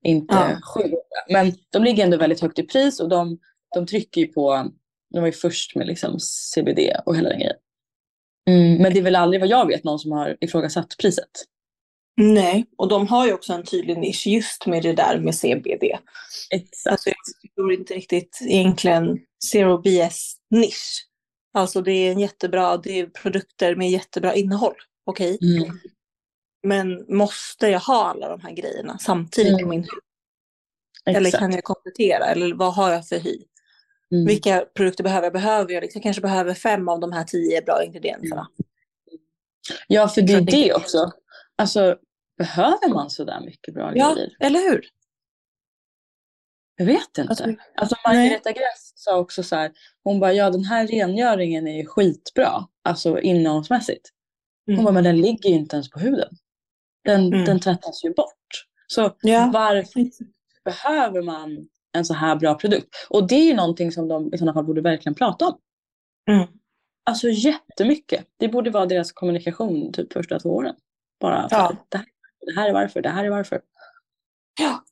inte 0.03 0.35
ja. 0.35 0.61
700. 0.75 0.97
Men 1.29 1.53
de 1.71 1.85
ligger 1.85 2.05
ändå 2.05 2.17
väldigt 2.17 2.41
högt 2.41 2.59
i 2.59 2.63
pris 2.63 3.01
och 3.01 3.09
de, 3.09 3.39
de 3.75 3.87
trycker 3.87 4.21
ju 4.21 4.27
på, 4.27 4.71
de 5.13 5.21
var 5.21 5.27
ju 5.27 5.33
först 5.33 5.77
med 5.77 5.87
liksom 5.87 6.21
CBD 6.21 6.79
och 7.07 7.17
hela 7.17 7.29
den 7.29 7.39
grejen. 7.39 7.57
Mm, 8.51 8.83
men 8.83 8.93
det 8.93 8.99
är 9.01 9.03
väl 9.03 9.17
aldrig 9.17 9.41
vad 9.41 9.49
jag 9.49 9.67
vet 9.67 9.85
någon 9.85 9.99
som 9.99 10.13
har 10.13 10.37
ifrågasatt 10.41 10.97
priset. 10.99 11.31
Nej, 12.17 12.67
och 12.77 12.89
de 12.89 13.07
har 13.07 13.27
ju 13.27 13.33
också 13.33 13.53
en 13.53 13.65
tydlig 13.65 13.99
nisch 13.99 14.27
just 14.27 14.67
med 14.67 14.83
det 14.83 14.93
där 14.93 15.19
med 15.19 15.35
CBD. 15.35 15.99
Exakt. 16.51 16.93
Alltså 16.93 17.09
jag 17.09 17.17
förstår 17.43 17.73
inte 17.73 17.95
riktigt 17.95 18.39
egentligen 18.43 19.19
Zero 19.51 19.79
BS 19.79 20.35
nisch. 20.51 21.07
Alltså 21.55 21.81
det 21.81 21.93
är 21.93 22.13
en 22.13 22.19
jättebra, 22.19 22.77
det 22.77 23.01
är 23.01 23.07
produkter 23.07 23.77
med 23.77 23.91
jättebra 23.91 24.35
innehåll. 24.35 24.75
Okej. 25.07 25.35
Okay? 25.35 25.57
Mm. 25.57 25.79
Men 26.67 27.17
måste 27.17 27.69
jag 27.69 27.81
ha 27.81 28.05
alla 28.05 28.29
de 28.29 28.41
här 28.41 28.53
grejerna 28.53 28.99
samtidigt 28.99 29.53
mm. 29.53 29.63
på 29.63 29.69
min 29.69 29.83
hy? 29.83 29.89
Eller 31.15 31.31
kan 31.31 31.53
jag 31.53 31.65
komplettera? 31.65 32.25
Eller 32.27 32.55
vad 32.55 32.75
har 32.75 32.93
jag 32.93 33.09
för 33.09 33.19
hy? 33.19 33.39
Mm. 34.13 34.27
Vilka 34.27 34.67
produkter 34.75 35.05
behöver 35.05 35.27
jag? 35.27 35.33
Behöver 35.33 35.73
jag, 35.73 35.83
liksom, 35.83 35.99
jag 35.99 36.03
kanske 36.03 36.23
behöver 36.23 36.55
fem 36.55 36.89
av 36.89 37.01
de 37.01 37.13
här 37.13 37.25
tio 37.25 37.63
bra 37.63 37.85
ingredienserna. 37.85 38.49
Ja, 39.87 40.09
för 40.09 40.23
det 40.23 40.33
är 40.33 40.41
det 40.41 40.75
också. 40.75 41.13
Alltså, 41.57 41.97
behöver 42.39 42.89
man 42.89 43.11
så 43.11 43.25
där 43.25 43.41
mycket 43.41 43.75
bra 43.75 43.93
ja, 43.97 44.15
grejer? 44.15 44.37
Ja, 44.39 44.47
eller 44.47 44.71
hur? 44.71 44.85
Jag 46.77 46.87
vet 46.87 47.19
inte. 47.19 47.23
Alltså, 47.29 47.45
alltså 47.77 47.97
Margareta 48.07 48.53
Gräs 48.53 48.93
sa 48.95 49.19
också 49.19 49.43
så 49.43 49.57
här, 49.57 49.73
hon 50.05 50.21
bara, 50.21 50.33
ja 50.33 50.51
den 50.51 50.65
här 50.65 50.87
rengöringen 50.87 51.67
är 51.67 51.77
ju 51.77 51.87
skitbra, 51.87 52.69
alltså 52.83 53.21
innehållsmässigt. 53.21 54.11
Hon 54.67 54.75
mm. 54.75 54.85
bara, 54.85 54.95
men 54.95 55.05
den 55.05 55.21
ligger 55.21 55.51
ju 55.51 55.57
inte 55.57 55.77
ens 55.77 55.91
på 55.91 55.99
huden. 55.99 56.37
Den, 57.05 57.27
mm. 57.27 57.45
den 57.45 57.61
tvättas 57.61 58.05
ju 58.05 58.15
bort. 58.15 58.67
Så 58.87 59.17
ja. 59.23 59.51
varför 59.53 60.11
behöver 60.65 61.23
man 61.23 61.69
en 61.93 62.05
så 62.05 62.15
här 62.15 62.37
bra 62.37 62.55
produkt? 62.55 62.89
Och 63.11 63.29
det 63.29 63.35
är 63.35 63.45
ju 63.45 63.55
någonting 63.55 63.93
som 63.93 64.09
de 64.09 64.35
i 64.35 64.39
sådana 64.39 64.55
fall 64.55 64.65
borde 64.65 64.81
verkligen 64.81 65.15
prata 65.15 65.47
om. 65.47 65.59
Mm. 66.31 66.49
Alltså 67.05 67.29
jättemycket. 67.29 68.27
Det 68.39 68.49
borde 68.49 68.71
vara 68.71 68.87
deras 68.87 69.13
kommunikation 69.13 69.93
typ 69.93 70.13
första 70.13 70.39
två 70.39 70.49
åren. 70.49 70.75
Bara 71.21 71.49
ja. 71.51 71.77
det, 71.89 71.97
här, 71.97 72.07
det 72.47 72.61
här 72.61 72.69
är 72.69 72.73
varför, 72.73 73.03
det 73.03 73.09
här 73.09 73.25
är 73.25 73.31
varför. 73.31 73.61
Ja, 74.61 74.85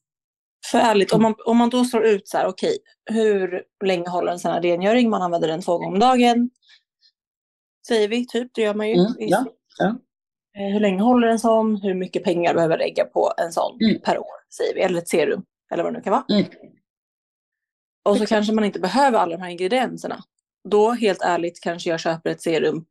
för 0.70 0.78
ärligt, 0.78 1.12
om 1.12 1.22
man, 1.22 1.34
om 1.46 1.56
man 1.56 1.70
då 1.70 1.84
slår 1.84 2.04
ut 2.04 2.28
så 2.28 2.38
här, 2.38 2.46
okej, 2.46 2.78
okay, 3.10 3.22
hur 3.22 3.64
länge 3.84 4.08
håller 4.08 4.32
en 4.32 4.38
sån 4.38 4.50
här 4.52 4.62
rengöring? 4.62 5.10
Man 5.10 5.22
använder 5.22 5.48
den 5.48 5.62
två 5.62 5.78
gånger 5.78 5.92
om 5.92 5.98
dagen. 5.98 6.50
Säger 7.86 8.08
vi, 8.08 8.26
typ, 8.26 8.50
det 8.54 8.62
gör 8.62 8.74
man 8.74 8.88
ju. 8.88 8.94
Mm, 8.94 9.12
ja, 9.18 9.44
ja. 9.78 9.86
Eh, 10.58 10.72
hur 10.72 10.80
länge 10.80 11.02
håller 11.02 11.28
en 11.28 11.38
sån? 11.38 11.76
Hur 11.76 11.94
mycket 11.94 12.24
pengar 12.24 12.54
behöver 12.54 12.78
jag 12.78 12.86
lägga 12.86 13.04
på 13.04 13.32
en 13.36 13.52
sån 13.52 13.78
mm. 13.80 14.00
per 14.00 14.18
år, 14.18 14.54
säger 14.56 14.74
vi. 14.74 14.80
Eller 14.80 14.98
ett 14.98 15.08
serum, 15.08 15.42
eller 15.72 15.82
vad 15.82 15.92
det 15.92 15.98
nu 15.98 16.02
kan 16.02 16.10
vara. 16.10 16.24
Mm. 16.28 16.46
Och 18.02 18.16
så 18.16 18.22
Exakt. 18.22 18.36
kanske 18.36 18.52
man 18.52 18.64
inte 18.64 18.80
behöver 18.80 19.18
alla 19.18 19.36
de 19.36 19.42
här 19.42 19.50
ingredienserna. 19.50 20.24
Då, 20.68 20.90
helt 20.90 21.22
ärligt, 21.22 21.60
kanske 21.60 21.90
jag 21.90 22.00
köper 22.00 22.30
ett 22.30 22.42
serum 22.42 22.86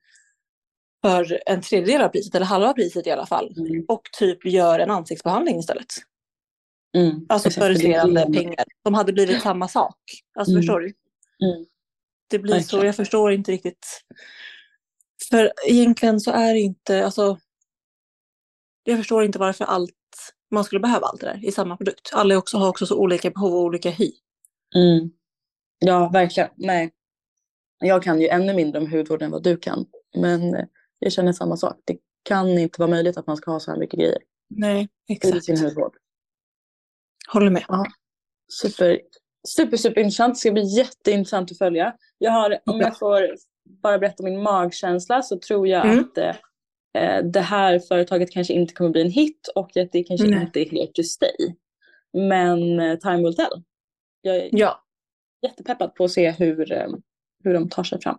för 1.02 1.42
en 1.46 1.62
tredjedel 1.62 2.02
av 2.02 2.10
priset, 2.10 2.36
eller 2.36 2.46
halva 2.46 2.74
priset 2.74 3.08
i 3.08 3.12
alla 3.12 3.26
fall. 3.26 3.54
Mm. 3.58 3.86
Och 3.88 4.02
typ 4.20 4.46
gör 4.46 4.80
en 4.80 4.92
ansiktsbehandling 4.92 5.60
istället. 5.60 5.94
Mm. 6.98 7.26
Alltså 7.30 7.50
för 7.50 7.70
resterande 7.70 8.26
pengar. 8.34 8.66
De 8.84 8.94
hade 8.94 9.14
blivit 9.14 9.42
samma 9.42 9.68
sak. 9.68 9.96
Alltså 10.40 10.52
mm. 10.52 10.62
förstår 10.62 10.80
du? 10.80 10.86
Mm. 11.46 11.66
Det 12.30 12.40
blir 12.40 12.60
så, 12.60 12.86
jag 12.86 12.96
förstår 12.96 13.32
inte 13.32 13.52
riktigt. 13.52 14.04
För 15.30 15.52
egentligen 15.66 16.20
så 16.20 16.32
är 16.32 16.54
det 16.54 16.60
inte, 16.60 17.06
alltså. 17.06 17.38
Jag 18.84 18.98
förstår 18.98 19.24
inte 19.24 19.40
varför 19.40 19.66
allt, 19.66 19.92
man 20.52 20.64
skulle 20.64 20.80
behöva 20.80 21.08
allt 21.08 21.22
det 21.22 21.28
där 21.28 21.46
i 21.46 21.52
samma 21.52 21.78
produkt. 21.78 22.10
Alla 22.14 22.38
också, 22.38 22.58
har 22.58 22.70
också 22.70 22.86
så 22.86 22.98
olika 22.98 23.30
behov 23.30 23.54
och 23.54 23.62
olika 23.62 23.90
hy. 23.90 24.12
Mm. 24.76 25.10
Ja, 25.80 26.10
verkligen. 26.14 26.50
Nej. 26.56 26.92
Jag 27.80 28.04
kan 28.04 28.22
ju 28.22 28.28
ännu 28.28 28.54
mindre 28.54 28.82
om 28.82 28.92
hudvård 28.92 29.22
än 29.22 29.32
vad 29.32 29.44
du 29.44 29.58
kan. 29.58 29.86
Men 30.16 30.68
jag 31.00 31.12
känner 31.12 31.34
samma 31.34 31.58
sak. 31.58 31.76
Det 31.86 31.98
kan 32.24 32.50
inte 32.50 32.82
vara 32.82 32.90
möjligt 32.90 33.18
att 33.18 33.28
man 33.28 33.38
ska 33.38 33.52
ha 33.52 33.60
så 33.60 33.72
här 33.72 33.78
mycket 33.78 34.00
grejer. 34.00 34.18
Nej, 34.50 34.90
exakt. 35.10 35.36
I 35.36 35.42
sin 35.42 35.66
hudvård. 35.66 35.94
Håller 37.28 37.50
med. 37.50 37.66
Ja. 37.68 37.86
Super, 38.62 39.00
super, 39.48 39.78
super 39.78 40.02
intressant. 40.02 40.36
Det 40.36 40.40
ska 40.40 40.52
bli 40.52 40.78
jätteintressant 40.78 41.52
att 41.52 41.58
följa. 41.58 41.96
Jag 42.18 42.32
har, 42.32 42.60
om 42.66 42.80
jag 42.80 43.00
får 43.00 43.36
bara 43.84 44.00
berätta 44.00 44.24
min 44.24 44.44
magkänsla 44.44 45.22
så 45.22 45.40
tror 45.40 45.68
jag 45.68 45.86
mm. 45.86 46.00
att 46.00 46.18
eh, 46.18 47.24
det 47.24 47.42
här 47.42 47.80
företaget 47.80 48.32
kanske 48.32 48.54
inte 48.54 48.74
kommer 48.74 48.90
bli 48.90 49.02
en 49.02 49.12
hit 49.12 49.50
och 49.56 49.78
att 49.78 49.92
det 49.92 50.04
kanske 50.04 50.28
Nej. 50.28 50.42
inte 50.42 50.60
är 50.60 50.70
here 50.70 50.88
to 50.88 51.04
stay. 51.04 51.56
Men 52.14 52.80
eh, 52.80 52.98
time 52.98 53.18
will 53.18 53.36
tell. 53.36 53.64
Jag 54.22 54.36
är 54.36 54.50
ja. 54.52 54.84
jättepeppad 55.42 55.96
på 55.96 56.04
att 56.04 56.12
se 56.12 56.32
hur, 56.32 56.72
eh, 56.72 56.88
hur 57.44 57.54
de 57.54 57.70
tar 57.70 57.84
sig 57.84 58.02
fram. 58.02 58.18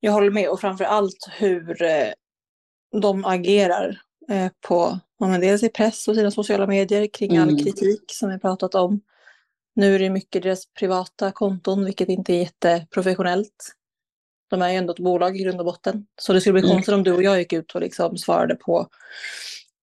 Jag 0.00 0.12
håller 0.12 0.30
med 0.30 0.48
och 0.48 0.60
framför 0.60 0.84
allt 0.84 1.28
hur 1.38 1.82
eh, 1.82 2.12
de 3.00 3.24
agerar 3.24 4.00
eh, 4.30 4.48
på 4.68 4.98
dels 5.40 5.62
i 5.62 5.68
press 5.68 6.08
och 6.08 6.14
sina 6.14 6.30
sociala 6.30 6.66
medier 6.66 7.06
kring 7.12 7.36
all 7.36 7.48
mm. 7.48 7.64
kritik 7.64 8.04
som 8.06 8.30
vi 8.30 8.38
pratat 8.38 8.74
om. 8.74 9.00
Nu 9.74 9.94
är 9.94 9.98
det 9.98 10.10
mycket 10.10 10.42
deras 10.42 10.66
privata 10.66 11.32
konton, 11.32 11.84
vilket 11.84 12.08
inte 12.08 12.34
är 12.34 12.38
jätteprofessionellt. 12.38 13.72
De 14.50 14.62
är 14.62 14.70
ju 14.70 14.76
ändå 14.76 14.92
ett 14.92 14.98
bolag 14.98 15.36
i 15.36 15.42
grund 15.42 15.60
och 15.60 15.66
botten. 15.66 16.06
Så 16.20 16.32
det 16.32 16.40
skulle 16.40 16.52
bli 16.52 16.62
mm. 16.62 16.72
konstigt 16.72 16.94
om 16.94 17.02
du 17.02 17.12
och 17.12 17.22
jag 17.22 17.38
gick 17.38 17.52
ut 17.52 17.74
och 17.74 17.80
liksom 17.80 18.16
svarade 18.16 18.54
på, 18.54 18.88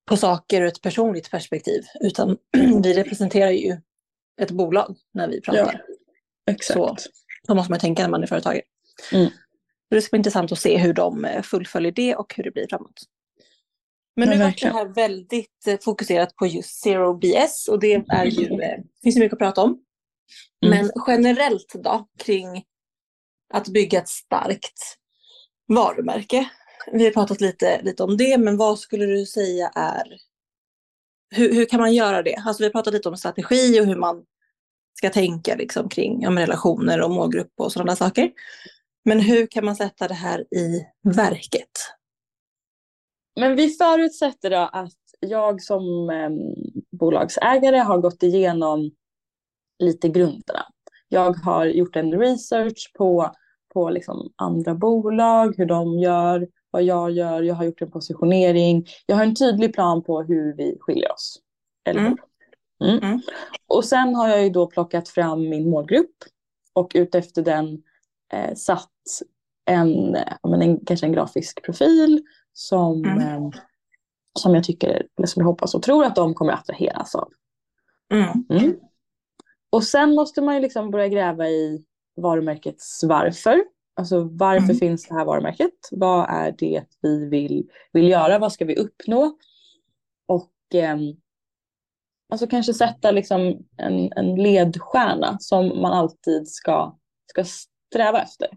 på 0.05 0.17
saker 0.17 0.62
ur 0.62 0.67
ett 0.67 0.81
personligt 0.81 1.31
perspektiv. 1.31 1.83
Utan 2.01 2.38
vi 2.83 2.93
representerar 2.93 3.51
ju 3.51 3.77
ett 4.41 4.51
bolag 4.51 4.95
när 5.13 5.27
vi 5.27 5.41
pratar. 5.41 5.85
Ja, 6.45 6.53
exakt. 6.53 6.79
Så, 6.79 6.97
så 7.47 7.55
måste 7.55 7.71
man 7.71 7.79
tänka 7.79 8.03
när 8.03 8.09
man 8.09 8.23
är 8.23 8.27
företagare. 8.27 8.61
Mm. 9.11 9.31
det 9.89 10.01
ska 10.01 10.09
bli 10.09 10.17
intressant 10.17 10.51
att 10.51 10.59
se 10.59 10.77
hur 10.77 10.93
de 10.93 11.25
eh, 11.25 11.41
fullföljer 11.41 11.91
det 11.91 12.15
och 12.15 12.33
hur 12.35 12.43
det 12.43 12.51
blir 12.51 12.67
framåt. 12.69 13.01
Men 14.15 14.29
nu 14.29 14.37
var 14.37 14.53
det 14.61 14.67
här 14.67 14.85
väldigt 14.85 15.67
eh, 15.67 15.79
fokuserat 15.81 16.35
på 16.35 16.47
just 16.47 16.81
Zero 16.81 17.13
BS 17.13 17.67
och 17.67 17.79
det 17.79 17.93
är 18.07 18.25
ju, 18.25 18.61
eh, 18.61 18.79
finns 19.03 19.15
det 19.15 19.21
mycket 19.21 19.33
att 19.33 19.39
prata 19.39 19.61
om. 19.61 19.83
Mm. 20.65 20.77
Men 20.77 20.91
generellt 21.07 21.73
då 21.73 22.07
kring 22.17 22.63
att 23.53 23.67
bygga 23.67 23.99
ett 23.99 24.09
starkt 24.09 24.97
varumärke. 25.67 26.49
Vi 26.91 27.03
har 27.03 27.11
pratat 27.11 27.41
lite, 27.41 27.81
lite 27.81 28.03
om 28.03 28.17
det, 28.17 28.37
men 28.37 28.57
vad 28.57 28.79
skulle 28.79 29.05
du 29.05 29.25
säga 29.25 29.71
är 29.75 30.17
hur, 31.33 31.53
hur 31.53 31.65
kan 31.65 31.79
man 31.79 31.93
göra 31.93 32.23
det? 32.23 32.35
Alltså 32.35 32.63
vi 32.63 32.65
har 32.65 32.71
pratat 32.71 32.93
lite 32.93 33.09
om 33.09 33.17
strategi 33.17 33.81
och 33.81 33.85
hur 33.85 33.95
man 33.95 34.25
ska 34.97 35.09
tänka 35.09 35.55
liksom, 35.55 35.89
kring 35.89 36.21
ja, 36.21 36.31
relationer 36.31 37.01
och 37.01 37.11
målgrupp 37.11 37.51
och 37.57 37.71
sådana 37.71 37.95
saker. 37.95 38.31
Men 39.05 39.19
hur 39.19 39.47
kan 39.47 39.65
man 39.65 39.75
sätta 39.75 40.07
det 40.07 40.13
här 40.13 40.39
i 40.39 40.85
verket? 41.03 41.71
Men 43.35 43.55
vi 43.55 43.69
förutsätter 43.69 44.49
då 44.49 44.69
att 44.71 44.93
jag 45.19 45.61
som 45.61 46.09
eh, 46.09 46.29
bolagsägare 46.99 47.77
har 47.77 47.97
gått 47.97 48.23
igenom 48.23 48.91
lite 49.79 50.09
grunderna. 50.09 50.65
Jag 51.07 51.33
har 51.33 51.65
gjort 51.65 51.95
en 51.95 52.19
research 52.19 52.91
på, 52.97 53.31
på 53.73 53.89
liksom 53.89 54.33
andra 54.35 54.75
bolag, 54.75 55.53
hur 55.57 55.65
de 55.65 55.99
gör, 55.99 56.47
vad 56.73 56.83
jag 56.83 57.12
gör. 57.12 57.41
Jag 57.41 57.55
har 57.55 57.65
gjort 57.65 57.81
en 57.81 57.91
positionering. 57.91 58.86
Jag 59.05 59.15
har 59.15 59.23
en 59.23 59.36
tydlig 59.36 59.73
plan 59.73 60.03
på 60.03 60.21
hur 60.23 60.53
vi 60.57 60.77
skiljer 60.79 61.12
oss. 61.12 61.39
Eller 61.86 61.99
mm. 61.99 62.17
Mm. 62.83 62.97
Mm. 62.97 63.21
Och 63.67 63.86
sen 63.86 64.15
har 64.15 64.27
jag 64.27 64.43
ju 64.43 64.49
då 64.49 64.67
plockat 64.67 65.09
fram 65.09 65.49
min 65.49 65.69
målgrupp 65.69 66.15
och 66.73 66.91
utefter 66.95 67.41
den 67.41 67.83
eh, 68.33 68.55
satt 68.55 68.89
en, 69.65 70.15
en, 70.62 70.86
kanske 70.86 71.05
en 71.05 71.13
grafisk 71.13 71.63
profil 71.63 72.23
som, 72.53 73.05
Mm. 73.05 73.19
eh, 73.19 73.49
som 74.39 74.55
jag 74.55 74.63
tycker, 74.63 75.07
eller 75.17 75.27
som 75.27 75.39
jag 75.39 75.47
hoppas 75.47 75.75
och 75.75 75.83
tror 75.83 76.05
att 76.05 76.15
de 76.15 76.33
kommer 76.33 76.53
attraheras 76.53 77.15
av. 77.15 77.29
Mm. 78.13 78.45
Mm. 78.49 78.75
Och 79.69 79.83
sen 79.83 80.15
måste 80.15 80.41
man 80.41 80.55
ju 80.55 80.62
liksom 80.62 80.91
börja 80.91 81.07
gräva 81.07 81.47
i 81.49 81.86
varumärkets 82.15 83.03
varför. 83.03 83.63
Alltså 83.95 84.23
varför 84.23 84.63
Mm. 84.63 84.77
finns 84.77 85.08
det 85.08 85.15
här 85.15 85.25
varumärket? 85.25 85.73
Vad 85.91 86.29
är 86.29 86.51
det 86.51 86.84
vi 87.01 87.29
vill, 87.29 87.69
vill 87.93 88.10
göra? 88.10 88.39
Vad 88.39 88.51
ska 88.53 88.65
vi 88.65 88.75
uppnå? 88.75 89.38
Och 90.27 90.51
ehm, 90.73 91.15
alltså 92.29 92.47
kanske 92.47 92.73
sätta 92.73 93.12
liksom 93.12 93.67
en, 93.77 94.12
en 94.15 94.36
ledstjärna 94.36 95.38
som 95.39 95.67
man 95.67 95.93
alltid 95.93 96.47
ska, 96.47 96.97
ska 97.29 97.43
sträva 97.43 98.21
efter. 98.21 98.47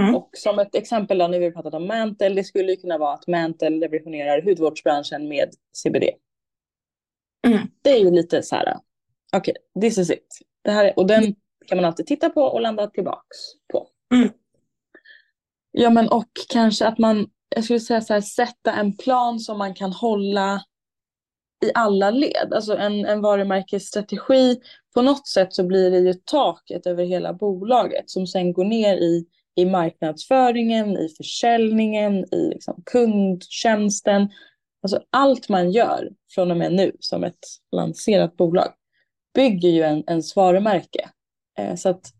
Mm. 0.00 0.14
Och 0.16 0.30
som 0.32 0.58
ett 0.58 0.74
exempel 0.74 1.18
då, 1.18 1.28
när 1.28 1.38
vi 1.38 1.52
pratat 1.52 1.74
om 1.74 1.86
Mantle, 1.86 2.28
det 2.28 2.44
skulle 2.44 2.70
ju 2.70 2.76
kunna 2.76 2.98
vara 2.98 3.14
att 3.14 3.26
Mantle 3.26 3.70
revolutionerar 3.70 4.42
hudvårdsbranschen 4.42 5.28
med 5.28 5.48
CBD. 5.82 6.04
Mm. 7.46 7.58
Det 7.82 7.90
är 7.90 7.98
ju 7.98 8.10
lite 8.10 8.42
så 8.42 8.56
här, 8.56 8.76
okej, 9.36 9.54
this 9.80 9.98
is 9.98 10.10
it. 10.10 10.38
Det 10.62 10.70
här 10.70 10.84
är, 10.84 10.98
och 10.98 11.06
den 11.06 11.34
kan 11.66 11.76
man 11.78 11.84
alltid 11.84 12.06
titta 12.06 12.30
på 12.30 12.42
och 12.42 12.60
landa 12.60 12.86
tillbaks 12.86 13.36
på. 13.72 13.88
Mm. 14.14 14.28
Ja 15.78 15.90
men 15.90 16.08
och 16.08 16.30
kanske 16.48 16.86
att 16.86 16.98
man, 16.98 17.26
jag 17.48 17.64
skulle 17.64 17.80
säga 17.80 18.00
så 18.00 18.12
här, 18.14 18.20
sätta 18.20 18.72
en 18.72 18.96
plan 18.96 19.40
som 19.40 19.58
man 19.58 19.74
kan 19.74 19.92
hålla 19.92 20.62
i 21.64 21.70
alla 21.74 22.10
led. 22.10 22.52
Alltså 22.52 22.76
en, 22.76 23.04
en 23.04 23.20
varumärkesstrategi, 23.20 24.60
på 24.94 25.02
något 25.02 25.28
sätt 25.28 25.54
så 25.54 25.64
blir 25.66 25.90
det 25.90 25.98
ju 25.98 26.14
taket 26.14 26.86
över 26.86 27.04
hela 27.04 27.32
bolaget 27.32 28.10
som 28.10 28.26
sen 28.26 28.52
går 28.52 28.64
ner 28.64 28.96
i, 28.96 29.26
i 29.56 29.66
marknadsföringen, 29.66 30.98
i 30.98 31.08
försäljningen, 31.16 32.34
i 32.34 32.50
liksom 32.54 32.82
kundtjänsten. 32.86 34.28
Alltså 34.82 35.00
allt 35.10 35.48
man 35.48 35.70
gör 35.70 36.10
från 36.34 36.50
och 36.50 36.56
med 36.56 36.72
nu 36.72 36.92
som 37.00 37.24
ett 37.24 37.44
lanserat 37.76 38.36
bolag 38.36 38.68
bygger 39.34 39.68
ju 39.68 39.82
en, 39.82 40.04
ens 40.06 40.36
varumärke. 40.36 41.10
Eh, 41.58 41.74
så 41.74 41.88
att 41.88 42.12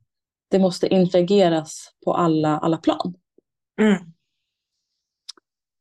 det 0.51 0.59
måste 0.59 0.95
interageras 0.95 1.91
på 2.05 2.15
alla, 2.15 2.59
alla 2.59 2.77
plan. 2.77 3.15
Mm. 3.81 3.97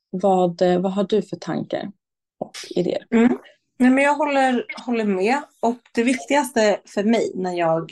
Vad, 0.09 0.61
eh, 0.61 0.79
vad 0.79 0.91
har 0.91 1.03
du 1.03 1.21
för 1.21 1.35
tankar 1.37 1.91
och 2.39 2.51
idéer? 2.69 3.05
Mm. 3.11 3.37
Nej, 3.79 3.91
men 3.91 4.03
jag 4.03 4.15
håller, 4.15 4.65
håller 4.85 5.05
med. 5.05 5.41
Och 5.59 5.75
det 5.93 6.03
viktigaste 6.03 6.79
för 6.85 7.03
mig 7.03 7.31
när 7.35 7.53
jag 7.53 7.91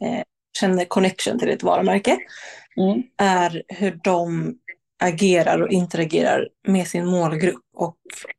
eh, 0.00 0.22
känner 0.58 0.84
connection 0.84 1.38
till 1.38 1.48
ett 1.50 1.62
varumärke 1.62 2.18
Mm. 2.76 3.02
är 3.16 3.62
hur 3.68 4.00
de 4.04 4.54
agerar 5.02 5.62
och 5.62 5.68
interagerar 5.70 6.48
med 6.68 6.86
sin 6.88 7.06
målgrupp 7.06 7.64
och 7.76 7.96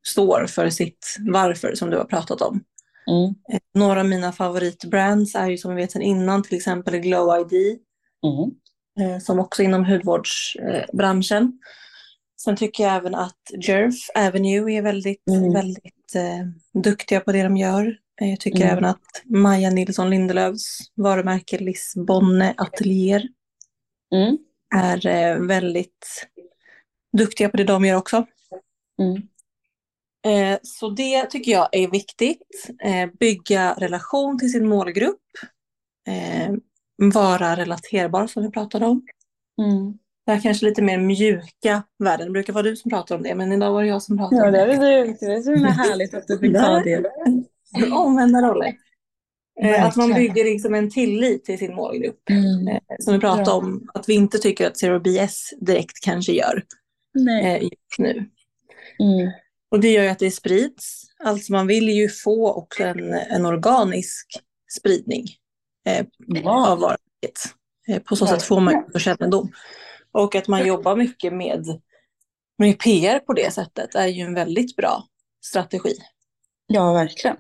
står 0.08 0.46
för 0.48 0.70
sitt 0.70 1.16
varför 1.20 1.76
som 1.76 1.90
du 1.90 1.98
har 1.98 2.06
pratat 2.06 2.42
om. 2.42 2.64
Mm. 3.10 3.36
Eh, 3.54 3.60
Några 3.74 4.00
av 4.00 4.06
mina 4.06 4.32
favoritbrands 4.32 5.36
är 5.36 5.50
ju 5.50 5.58
som 5.58 5.76
vi 5.76 5.82
vet 5.82 5.92
sedan 5.92 6.02
innan 6.02 6.44
till 6.44 6.58
exempel 6.58 6.98
Glow 6.98 7.40
ID 7.40 7.80
Mm. 8.26 8.52
Eh, 9.00 9.20
som 9.20 9.40
också 9.40 9.64
inom 9.64 9.86
hudvårdsbranschen. 9.86 11.60
Sen 12.42 12.56
tycker 12.56 12.84
jag 12.84 12.96
även 12.96 13.16
att 13.16 13.40
Jerf 13.68 13.96
Avenue 14.16 14.74
är 14.78 14.82
väldigt, 14.82 15.30
Mm. 15.30 15.54
väldigt 15.54 16.16
eh, 16.16 16.82
duktiga 16.82 17.20
på 17.20 17.32
det 17.32 17.44
de 17.44 17.58
gör. 17.58 17.98
Eh, 18.22 18.30
Jag 18.30 18.40
tycker 18.40 18.62
Mm. 18.62 18.72
även 18.72 18.86
att 18.86 19.02
Maja 19.26 19.70
Nilsson 19.70 20.10
Lindelöfs 20.10 20.80
varumärke 20.96 21.58
Lisbonne 21.58 22.54
Atelier 22.58 23.28
Mm. 24.16 24.38
är 24.76 25.08
eh, 25.08 25.40
väldigt 25.40 26.28
duktiga 27.18 27.50
på 27.50 27.58
det 27.58 27.64
de 27.64 27.86
gör 27.86 27.96
också. 27.98 28.26
Mm. 29.02 29.22
Eh, 30.26 30.60
Så 30.64 30.90
det 30.90 31.26
tycker 31.26 31.52
jag 31.52 31.70
är 31.72 31.88
viktigt. 31.92 32.70
Eh, 32.84 33.10
Bygga 33.20 33.74
relation 33.74 34.40
till 34.40 34.52
sin 34.52 34.68
målgrupp. 34.68 35.22
Vara 36.98 37.56
relaterbar 37.56 38.28
som 38.28 38.44
vi 38.44 38.52
pratade 38.52 38.86
om. 38.86 39.06
Mm. 39.62 39.94
Det 40.26 40.32
här 40.32 40.42
kanske 40.42 40.66
lite 40.66 40.82
mer 40.82 40.98
mjuka 40.98 41.84
värden. 42.04 42.28
Det 42.28 42.32
brukar 42.32 42.54
vara 42.54 42.64
du 42.64 42.76
som 42.76 42.92
pratar 42.92 43.16
om 43.16 43.24
det, 43.24 43.36
men 43.36 43.52
idag 43.52 43.74
var 43.74 43.82
det 43.82 43.88
jag 43.88 44.02
som 44.02 44.18
pratade 44.18 44.42
Ja, 44.42 44.46
om 44.48 44.52
det 44.52 44.66
det. 44.66 44.94
är 44.94 45.06
det. 45.06 45.18
Det 45.20 45.34
är 45.34 45.42
så 45.42 45.52
härligt 45.66 46.14
att 46.14 46.28
du 46.28 46.40
fick 46.40 46.54
ta 46.54 46.80
det. 46.84 47.04
Omvända 47.94 48.42
roller. 48.42 48.74
Eh, 49.62 49.86
Att 49.86 49.96
man 49.96 50.14
bygger 50.14 50.44
liksom 50.44 50.74
en 50.76 50.90
tillit 50.92 51.46
till 51.46 51.58
sin 51.60 51.76
målgrupp. 51.76 52.30
Mm. 52.30 52.68
Eh, 52.68 52.80
Som 53.00 53.14
vi 53.14 53.20
pratade 53.20 53.44
Bra. 53.44 53.54
om, 53.54 53.90
att 53.94 54.10
vi 54.10 54.14
inte 54.14 54.38
tycker 54.38 54.68
att 54.68 54.78
Zero 54.78 55.00
BS 55.00 55.50
direkt 55.62 56.04
kanske 56.04 56.32
gör 56.32 56.64
Nej. 57.14 57.46
eh, 57.46 57.64
just 57.64 58.00
nu. 58.00 58.12
Mm. 59.00 59.32
Och 59.72 59.80
det 59.80 59.92
gör 59.92 60.04
ju 60.04 60.10
att 60.10 60.20
det 60.20 60.32
sprids. 60.32 61.02
Alltså 61.24 61.52
man 61.54 61.68
vill 61.68 61.90
ju 61.90 62.10
få 62.10 62.54
också 62.54 62.84
en, 62.84 63.14
en 63.14 63.46
organisk 63.46 64.28
spridning 64.80 65.26
eh, 65.86 66.06
av 66.46 66.80
varumärket. 66.80 67.40
Eh, 67.88 68.00
på 68.02 68.16
så 68.16 68.28
sätt 68.28 68.44
får 68.44 68.60
man 68.60 68.86
ju 68.94 69.00
kännedom. 69.00 69.52
Och 70.12 70.36
att 70.36 70.48
man 70.48 70.68
jobbar 70.68 70.96
mycket 70.96 71.34
med, 71.34 71.66
med 72.58 72.80
PR 72.80 73.20
på 73.20 73.34
det 73.34 73.54
sättet 73.54 73.96
är 73.96 74.08
ju 74.08 74.22
en 74.22 74.34
väldigt 74.34 74.76
bra 74.76 75.04
strategi. 75.46 75.94
ja, 76.68 76.94
verkligen. 76.94 77.38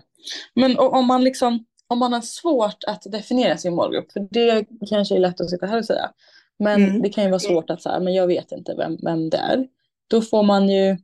Men 0.56 0.80
om 0.80 1.06
man 1.08 1.24
liksom, 1.24 1.66
om 1.88 2.00
man 2.00 2.14
har 2.14 2.22
svårt 2.22 2.84
att 2.88 3.02
definiera 3.06 3.58
sin 3.58 3.76
målgrupp, 3.76 4.12
för 4.12 4.28
det 4.32 4.66
kanske 4.90 5.16
är 5.16 5.20
lätt 5.20 5.42
att 5.42 5.50
sitta 5.50 5.66
här 5.66 5.78
och 5.78 5.86
säga, 5.86 6.12
men 6.60 6.84
Mm. 6.84 7.02
det 7.02 7.10
kan 7.10 7.24
ju 7.24 7.30
vara 7.30 7.40
svårt 7.40 7.70
att 7.70 7.82
säga, 7.82 8.00
men 8.00 8.14
jag 8.14 8.28
vet 8.28 8.52
inte 8.52 8.76
vem, 8.76 8.98
vem 9.04 9.30
det 9.30 9.38
är. 9.38 9.68
Då 10.08 10.22
får 10.22 10.44
man 10.44 10.70
ju 10.70 10.98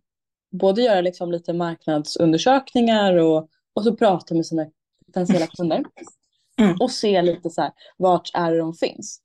både 0.52 0.82
göra 0.82 1.02
liksom 1.02 1.32
lite 1.32 1.54
marknadsundersökningar 1.54 3.16
och, 3.16 3.50
och 3.74 3.84
så 3.84 3.96
prata 3.96 4.36
med 4.36 4.46
sina 4.46 4.66
potentiella 5.06 5.48
kunder. 5.48 5.84
Mm. 6.62 6.78
Och 6.80 6.92
se 6.92 7.22
lite 7.22 7.50
så 7.50 7.62
här, 7.62 7.72
vart 7.98 8.32
är 8.34 8.52
det 8.52 8.58
de 8.58 8.74
finns. 8.74 9.22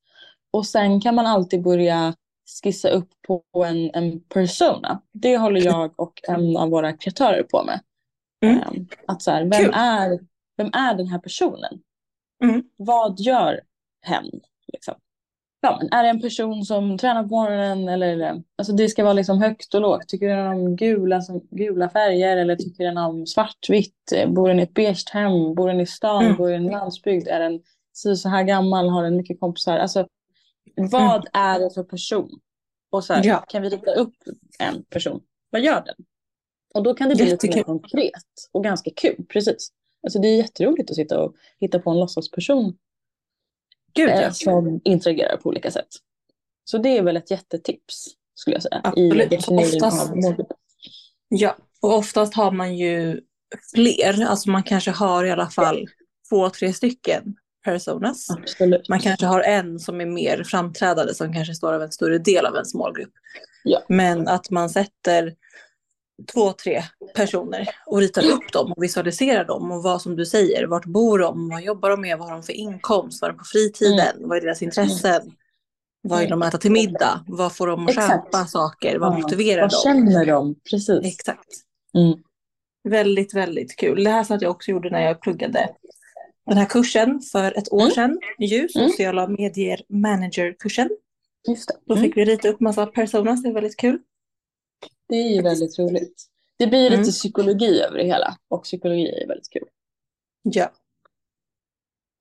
Och 0.51 0.67
sen 0.67 1.01
kan 1.01 1.15
man 1.15 1.27
alltid 1.27 1.63
börja 1.63 2.15
skissa 2.63 2.89
upp 2.89 3.09
på 3.27 3.65
en, 3.65 3.91
en 3.95 4.21
persona. 4.21 5.03
Det 5.13 5.37
håller 5.37 5.61
jag 5.61 6.01
och 6.01 6.21
en 6.29 6.57
av 6.57 6.71
våra 6.71 6.93
kreatörer 6.93 7.43
på 7.43 7.65
med. 7.65 7.81
Mm. 8.45 8.63
Ehm, 8.63 8.87
Att 9.07 9.23
så 9.23 9.31
här, 9.31 9.45
vem, 9.45 9.71
är, 9.75 10.19
vem 10.57 10.71
är 10.73 10.95
den 10.95 11.07
här 11.07 11.19
personen? 11.19 11.83
Mm. 12.45 12.63
Vad 12.77 13.21
gör 13.21 13.61
hen? 14.03 14.31
Liksom? 14.73 14.95
Ja, 15.67 15.79
men 15.81 15.93
är 15.93 16.03
det 16.03 16.09
en 16.09 16.21
person 16.21 16.65
som 16.65 16.99
tränar 16.99 17.23
på 17.23 17.29
morgonen? 17.29 17.89
Eller, 17.89 18.43
alltså 18.59 18.73
det 18.73 18.89
ska 18.89 19.03
vara 19.05 19.13
liksom 19.13 19.43
högt 19.43 19.75
och 19.75 19.81
lågt. 19.81 20.09
Tycker 20.09 20.29
den 20.29 20.47
om 20.47 20.77
gula, 20.77 21.21
som, 21.21 21.41
gula 21.51 21.89
färger? 21.89 22.37
Eller 22.37 22.57
tycker 22.57 22.85
den 22.85 22.97
om 22.99 23.27
svartvitt? 23.27 24.13
Eh, 24.15 24.31
Bor 24.31 24.49
den 24.49 24.61
i 24.61 24.63
ett 24.63 24.75
beige 24.75 25.05
hem? 25.13 25.55
Bor 25.55 25.69
den 25.69 25.81
i 25.81 25.87
stan? 25.87 26.25
Mm. 26.25 26.37
Bor 26.37 26.49
den 26.51 26.63
i 26.63 26.67
en 26.67 26.73
landsbygd? 26.73 27.29
Är 27.29 27.41
den 27.41 27.61
så, 27.93 28.17
så 28.17 28.29
här 28.29 28.43
gammal? 28.43 28.89
Har 28.89 29.03
den 29.05 29.17
mycket 29.17 29.41
kompisar? 29.41 29.79
Alltså, 29.79 30.07
vad 30.77 31.27
är 31.33 31.61
det 31.61 31.71
för 31.75 31.83
person? 31.83 32.31
Och 32.91 33.05
så 33.05 33.15
här, 33.15 33.25
Ja. 33.25 33.45
kan 33.49 33.63
vi 33.63 33.69
rita 33.69 33.91
upp 33.91 34.15
en 34.59 34.85
person? 34.85 35.21
Vad 35.51 35.61
gör 35.63 35.83
den? 35.87 35.95
Och 36.75 36.83
då 36.83 36.95
kan 36.95 37.09
det 37.09 37.15
bli 37.15 37.25
lite 37.25 37.47
mer 37.47 37.53
Jättekul. 37.57 37.65
konkret 37.65 38.13
och 38.53 38.65
ganska 38.65 38.91
kul. 38.97 39.25
Precis. 39.29 39.69
Alltså 40.03 40.19
det 40.19 40.29
är 40.29 40.37
jätteroligt 40.37 40.91
att 40.91 40.97
sitta 40.97 41.21
och 41.23 41.35
hitta 41.61 41.79
på 41.79 41.91
en 41.91 41.99
låtsasperson 42.01 42.75
Gud 43.97 44.09
eh, 44.09 44.21
ja. 44.21 44.33
som 44.33 44.81
interagerar 44.85 45.37
på 45.37 45.49
olika 45.49 45.71
sätt. 45.71 45.89
Så 46.65 46.79
det 46.79 46.99
är 46.99 47.03
väl 47.03 47.17
ett 47.17 47.31
jättetips 47.31 48.09
skulle 48.35 48.57
jag 48.57 48.63
säga. 48.63 48.81
Absolut. 48.85 49.33
I 49.33 49.37
Oftast-. 49.37 50.13
Ja, 51.29 51.57
och 51.81 51.95
oftast 51.95 52.35
har 52.35 52.51
man 52.51 52.77
ju 52.77 53.21
fler. 53.75 54.25
Alltså 54.25 54.51
man 54.51 54.63
kanske 54.63 54.91
har 54.91 55.25
i 55.25 55.31
alla 55.31 55.51
fall 55.51 55.89
två, 56.29 56.51
tre 56.51 56.73
stycken 56.73 57.37
personas. 57.65 58.31
Absolut. 58.31 58.89
Man 58.89 59.01
kanske 59.01 59.27
har 59.27 59.41
en 59.41 59.79
som 59.79 60.01
är 60.01 60.07
mer 60.07 60.45
framträdande 60.45 61.15
som 61.15 61.33
kanske 61.33 61.55
står 61.55 61.73
av 61.73 61.83
en 61.83 61.93
större 61.93 62.19
del 62.19 62.47
av 62.47 62.55
ens 62.55 62.75
målgrupp. 62.75 63.13
Ja. 63.65 63.83
Men 63.89 64.29
att 64.29 64.51
man 64.51 64.71
sätter 64.71 65.35
två, 66.33 66.53
tre 66.53 66.83
personer 67.15 67.69
och 67.87 67.99
ritar 67.99 68.31
upp 68.31 68.53
dem 68.53 68.73
och 68.73 68.83
visualiserar 68.83 69.45
dem 69.45 69.73
och 69.73 69.83
vad 69.83 70.03
som 70.03 70.17
du 70.17 70.27
säger, 70.27 70.67
vart 70.67 70.85
bor 70.85 71.19
de, 71.19 71.49
vad 71.49 71.63
jobbar 71.63 71.91
de 71.91 72.01
med, 72.01 72.19
vad 72.19 72.29
har 72.29 72.35
de 72.37 72.43
för 72.43 72.53
inkomst, 72.53 73.23
vad 73.23 73.29
är 73.31 73.33
de 73.33 73.39
på 73.39 73.45
fritiden, 73.45 74.17
vad 74.29 74.37
är 74.37 74.41
deras 74.41 74.63
intressen, 74.63 75.33
vad 76.03 76.21
vill 76.21 76.31
de 76.31 76.43
äta 76.43 76.59
till 76.59 76.73
middag, 76.73 77.25
vad 77.27 77.57
får 77.57 77.67
de 77.67 77.87
att 77.87 77.95
köpa 77.95 78.47
saker, 78.47 78.99
vad 78.99 79.13
Ja. 79.13 79.19
motiverar 79.19 79.61
Vad 79.63 79.71
dem. 79.71 79.81
känner 79.85 80.27
de? 80.27 80.55
Precis. 80.71 81.05
Exakt. 81.05 81.49
Mm. 81.95 82.19
Väldigt, 82.89 83.35
väldigt 83.35 83.77
kul. 83.77 84.05
Det 84.05 84.11
här 84.11 84.25
satt 84.25 84.43
jag 84.43 84.51
också 84.51 84.71
gjorde 84.71 84.91
när 84.91 85.01
jag 85.03 85.21
pluggade 85.21 85.69
den 86.47 86.57
här 86.59 86.67
kursen 86.67 87.21
för 87.33 87.59
ett 87.59 87.73
år 87.73 87.81
Mm. 87.81 87.93
sedan. 87.93 88.19
Ju, 88.39 88.57
Mm. 88.59 88.69
sociala 88.91 89.29
medier 89.29 89.81
manager-kursen. 89.89 90.89
Just 91.49 91.69
det. 91.69 91.75
Då 91.87 91.95
Mm. 91.95 92.05
fick 92.05 92.17
vi 92.17 92.25
rita 92.25 92.49
upp 92.49 92.61
massa 92.61 92.87
personas, 92.87 93.43
det 93.43 93.49
är 93.49 93.53
väldigt 93.53 93.77
kul. 93.77 93.99
Det 95.09 95.17
är 95.17 95.35
ju 95.35 95.43
väldigt 95.43 95.79
roligt. 95.79 96.25
Det 96.59 96.67
blir 96.67 96.83
lite 96.83 96.95
Mm. 96.95 97.05
psykologi 97.11 97.81
över 97.81 97.99
det 97.99 98.05
hela. 98.05 98.37
Och 98.49 98.63
psykologi 98.65 99.09
är 99.23 99.27
väldigt 99.29 99.51
kul. 99.51 99.69
Ja. 100.43 100.73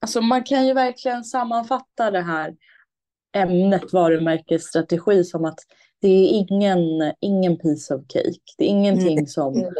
Alltså 0.01 0.21
man 0.21 0.43
kan 0.43 0.67
ju 0.67 0.73
verkligen 0.73 1.23
sammanfatta 1.23 2.11
det 2.11 2.21
här 2.21 2.55
ämnet 3.37 3.93
varumärkesstrategi 3.93 5.23
som 5.23 5.45
att 5.45 5.59
det 6.01 6.07
är 6.07 6.29
ingen, 6.51 7.13
ingen 7.21 7.57
piece 7.57 7.95
of 7.95 8.01
cake. 8.07 8.39
Det 8.57 8.63
är 8.65 8.67
ingenting 8.69 9.11
Mm. 9.17 9.27
som, 9.27 9.71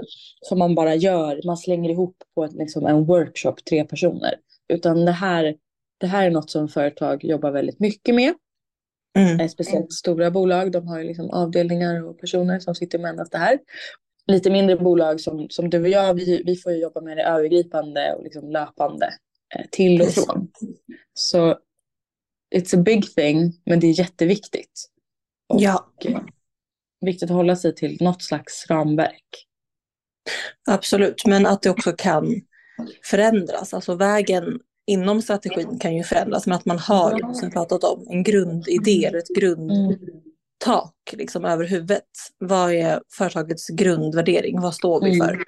som 0.42 0.60
man 0.60 0.76
bara 0.76 0.96
gör, 0.96 1.42
man 1.46 1.58
slänger 1.58 1.90
ihop 1.90 2.18
på 2.36 2.44
ett, 2.44 2.54
liksom, 2.54 2.86
en 2.86 3.06
workshop, 3.06 3.56
tre 3.70 3.84
personer. 3.86 4.36
Utan 4.74 5.06
det 5.06 5.12
här, 5.12 5.56
det 5.98 6.08
här 6.08 6.26
är 6.26 6.32
något 6.32 6.50
som 6.50 6.68
företag 6.68 7.24
jobbar 7.24 7.52
väldigt 7.52 7.80
mycket 7.80 8.16
med. 8.16 8.34
Mm. 9.16 9.40
Eh, 9.40 9.48
Speciellt 9.48 9.94
stora 9.94 10.32
bolag, 10.32 10.72
de 10.72 10.88
har 10.88 11.00
ju 11.00 11.04
liksom 11.08 11.30
avdelningar 11.32 12.04
och 12.04 12.20
personer 12.20 12.60
som 12.60 12.76
sitter 12.76 13.00
med 13.00 13.10
endast 13.10 13.32
det 13.32 13.38
här. 13.38 13.60
Lite 14.28 14.50
mindre 14.52 14.76
bolag 14.78 15.22
som, 15.22 15.50
som 15.50 15.70
du 15.70 15.82
och 15.82 15.90
jag, 15.90 16.14
vi, 16.14 16.44
vi 16.46 16.56
får 16.56 16.72
ju 16.72 16.78
jobba 16.78 17.02
med 17.02 17.18
det 17.18 17.24
övergripande 17.24 18.14
och 18.14 18.24
liksom 18.24 18.52
löpande 18.52 19.06
eh, 19.56 19.66
till 19.72 20.02
och 20.02 20.08
från. 20.08 20.48
Så 21.14 21.58
it's 22.56 22.80
a 22.80 22.82
big 22.86 23.16
thing, 23.16 23.54
men 23.66 23.80
det 23.80 23.88
är 23.88 24.00
jätteviktigt. 24.00 24.86
Och, 25.50 25.62
Ja. 25.62 25.94
eh, 26.06 26.20
viktigt 27.02 27.30
att 27.30 27.36
hålla 27.36 27.56
sig 27.56 27.76
till 27.76 27.98
något 28.02 28.24
slags 28.24 28.66
ramverk. 28.70 29.46
Absolut, 30.70 31.26
men 31.26 31.46
att 31.46 31.62
det 31.62 31.70
också 31.70 31.92
kan 31.92 32.42
förändras. 33.04 33.74
Alltså 33.74 33.96
vägen 33.96 34.60
inom 34.88 35.22
strategin 35.22 35.80
kan 35.80 35.96
ju 35.96 36.04
förändras, 36.04 36.48
men 36.48 36.56
att 36.56 36.66
man 36.66 36.80
har, 36.80 37.34
som 37.34 37.52
pratat 37.52 37.84
om, 37.84 38.08
en 38.10 38.24
grundidé 38.24 39.06
eller 39.06 39.18
ett 39.18 39.36
grundtak 39.36 40.94
liksom, 41.12 41.46
över 41.46 41.66
huvudet. 41.66 42.04
Vad 42.38 42.72
är 42.72 43.02
företagets 43.18 43.68
grundvärdering? 43.68 44.62
Vad 44.62 44.76
står 44.76 45.02
vi 45.04 45.20
för? 45.20 45.44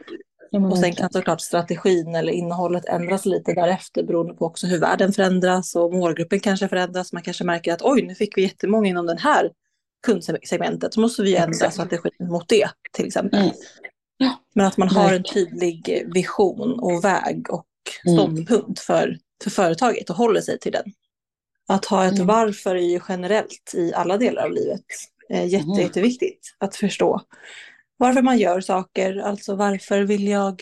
Men 0.51 0.65
Och 0.65 0.77
sen 0.77 0.95
kan 0.95 1.09
såklart 1.11 1.41
strategin 1.41 2.15
eller 2.15 2.31
innehållet 2.31 2.85
ändras 2.85 3.25
lite 3.25 3.53
därefter 3.53 4.03
beroende 4.03 4.33
på 4.33 4.45
också 4.45 4.67
hur 4.67 4.79
världen 4.79 5.13
förändras 5.13 5.75
och 5.75 5.93
målgruppen 5.93 6.39
kanske 6.39 6.67
förändras. 6.67 7.13
Man 7.13 7.23
kanske 7.23 7.43
märker 7.43 7.73
att 7.73 7.81
oj, 7.81 8.01
nu 8.01 8.15
fick 8.15 8.37
vi 8.37 8.41
jättemånga 8.41 8.89
inom 8.89 9.05
den 9.05 9.17
här 9.17 9.51
kundsegmentet, 10.05 10.93
så 10.93 10.99
måste 10.99 11.21
vi 11.21 11.35
ändra 11.35 11.71
strategin 11.71 12.11
mot 12.19 12.47
det 12.47 12.69
till 12.93 13.05
exempel. 13.05 13.39
Mm. 13.39 13.51
Ja, 14.17 14.43
Men 14.55 14.65
att 14.65 14.77
man 14.77 14.89
har 14.89 15.13
en 15.13 15.23
tydlig 15.23 16.07
vision 16.13 16.79
och 16.79 17.03
väg 17.03 17.49
och 17.49 17.65
Mm. 18.05 18.17
ståndpunkt 18.17 18.79
för, 18.79 19.17
för 19.43 19.49
företaget 19.49 20.09
och 20.09 20.15
håller 20.15 20.41
sig 20.41 20.59
till 20.59 20.71
den. 20.71 20.85
Att 21.67 21.85
ha 21.85 22.05
ett 22.05 22.13
Mm. 22.15 22.27
varför 22.27 22.75
är 22.75 22.79
ju 22.89 22.99
generellt 23.09 23.71
i 23.73 23.93
alla 23.93 24.17
delar 24.17 24.43
av 24.45 24.51
livet 24.51 24.81
eh, 25.29 25.45
jätte, 25.45 25.65
Mm. 25.65 25.79
jätteviktigt 25.79 26.55
att 26.57 26.75
förstå. 26.75 27.21
Varför 27.97 28.21
man 28.21 28.37
gör 28.37 28.61
saker, 28.61 29.17
alltså 29.17 29.55
varför 29.55 30.01
vill 30.01 30.27
jag 30.27 30.61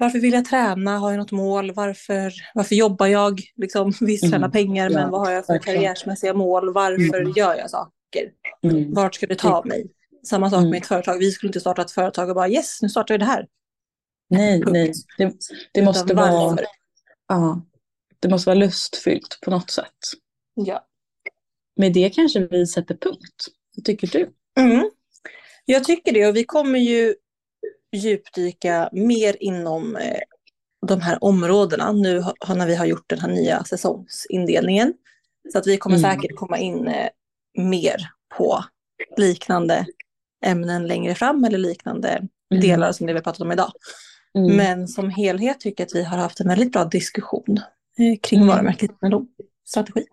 varför 0.00 0.18
vill 0.18 0.32
jag 0.32 0.44
träna? 0.44 0.98
Har 0.98 1.10
jag 1.10 1.18
något 1.18 1.32
mål? 1.32 1.72
Varför, 1.72 2.32
varför 2.54 2.74
jobbar 2.74 3.06
jag? 3.06 3.40
Liksom, 3.56 3.92
visst 4.00 4.24
Mm. 4.24 4.32
tjäna 4.32 4.50
pengar, 4.50 4.90
Ja, 4.90 4.98
men 4.98 5.10
vad 5.10 5.20
har 5.20 5.30
jag 5.30 5.46
för 5.46 5.52
verkligen. 5.52 5.76
karriärsmässiga 5.80 6.34
mål? 6.34 6.72
Varför 6.72 7.20
Mm. 7.20 7.32
gör 7.36 7.54
jag 7.54 7.70
saker? 7.70 8.30
Mm. 8.62 8.94
Vart 8.94 9.14
ska 9.14 9.26
det 9.26 9.34
ta 9.38 9.64
mig? 9.64 9.86
Samma 10.26 10.50
sak 10.50 10.58
Mm. 10.58 10.70
med 10.70 10.80
ett 10.82 10.86
företag. 10.86 11.18
Vi 11.18 11.30
skulle 11.30 11.48
inte 11.48 11.60
starta 11.60 11.82
ett 11.82 11.90
företag 11.90 12.28
och 12.28 12.34
bara 12.34 12.48
yes, 12.48 12.82
nu 12.82 12.88
startar 12.88 13.14
vi 13.14 13.18
det 13.18 13.24
här. 13.24 13.46
Nej, 14.30 14.60
Punkt. 14.62 14.72
nej. 14.72 14.92
Det, 15.18 15.34
det 15.72 15.82
måste 15.82 16.14
vara? 16.14 16.58
Ja, 17.28 17.62
det 18.20 18.28
måste 18.28 18.48
vara 18.50 18.58
lustfyllt 18.58 19.38
på 19.42 19.50
något 19.50 19.70
sätt. 19.70 19.98
Ja. 20.54 20.86
Med 21.76 21.92
det 21.92 22.10
kanske 22.10 22.46
vi 22.50 22.66
sätter 22.66 22.94
punkt. 22.96 23.46
Vad 23.76 23.84
tycker 23.84 24.06
du? 24.06 24.30
Mm. 24.60 24.90
Jag 25.64 25.84
tycker 25.84 26.12
det 26.12 26.26
och 26.26 26.36
vi 26.36 26.44
kommer 26.44 26.78
ju 26.78 27.14
djupdyka 27.96 28.88
mer 28.92 29.36
inom 29.40 29.96
eh, 29.96 30.20
de 30.86 31.00
här 31.00 31.24
områdena 31.24 31.92
nu 31.92 32.24
när 32.48 32.66
vi 32.66 32.74
har 32.74 32.86
gjort 32.86 33.08
den 33.08 33.20
här 33.20 33.28
nya 33.28 33.64
säsongsindelningen. 33.64 34.94
Så 35.52 35.58
att 35.58 35.66
vi 35.66 35.76
kommer 35.76 35.98
Mm. 35.98 36.10
säkert 36.10 36.36
komma 36.36 36.58
in 36.58 36.88
eh, 36.88 37.08
mer 37.58 37.96
på 38.36 38.64
liknande 39.16 39.86
ämnen 40.44 40.86
längre 40.86 41.14
fram 41.14 41.44
eller 41.44 41.58
liknande 41.58 42.08
Mm. 42.50 42.60
delar 42.62 42.92
som 42.92 43.06
det 43.06 43.12
vi 43.12 43.18
har 43.18 43.24
pratat 43.24 43.40
om 43.40 43.52
idag. 43.52 43.72
Mm. 44.34 44.56
Men 44.56 44.88
som 44.88 45.10
helhet 45.10 45.60
tycker 45.60 45.82
jag 45.82 45.86
att 45.86 45.94
vi 45.94 46.04
har 46.04 46.18
haft 46.18 46.40
en 46.40 46.48
väldigt 46.48 46.72
bra 46.72 46.84
diskussion 46.84 47.60
eh, 47.98 48.18
kring 48.22 48.40
Mm. 48.40 48.48
varumärkeskännedom, 48.48 49.28
strategi. 49.68 50.04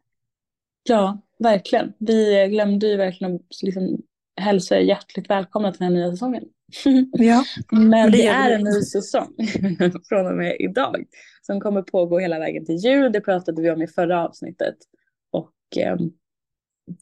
Ja, 0.90 1.22
verkligen. 1.40 1.94
Vi 1.98 2.48
glömde 2.50 2.88
ju 2.88 2.98
verkligen 2.98 3.36
att 3.36 3.62
liksom 3.62 4.02
hälsa 4.42 4.78
er 4.78 4.82
hjärtligt 4.82 5.30
välkomna 5.30 5.72
till 5.72 5.80
den 5.80 5.88
här 5.88 5.96
nya 5.96 6.12
säsongen. 6.12 6.44
Ja. 7.12 7.44
Men 7.72 8.12
det 8.12 8.18
det 8.18 8.28
är 8.28 8.52
en 8.52 8.64
ny 8.64 8.82
säsong 8.82 9.36
från 10.10 10.28
och 10.28 10.36
med 10.36 10.56
idag 10.60 11.06
som 11.42 11.62
kommer 11.62 11.82
pågå 11.82 12.20
hela 12.20 12.40
vägen 12.40 12.66
till 12.66 12.76
jul. 12.76 13.12
Det 13.12 13.22
pratade 13.22 13.62
vi 13.62 13.72
om 13.72 13.82
i 13.82 13.88
förra 13.88 14.28
avsnittet. 14.28 14.76
Och 15.32 15.78
eh, 15.78 15.96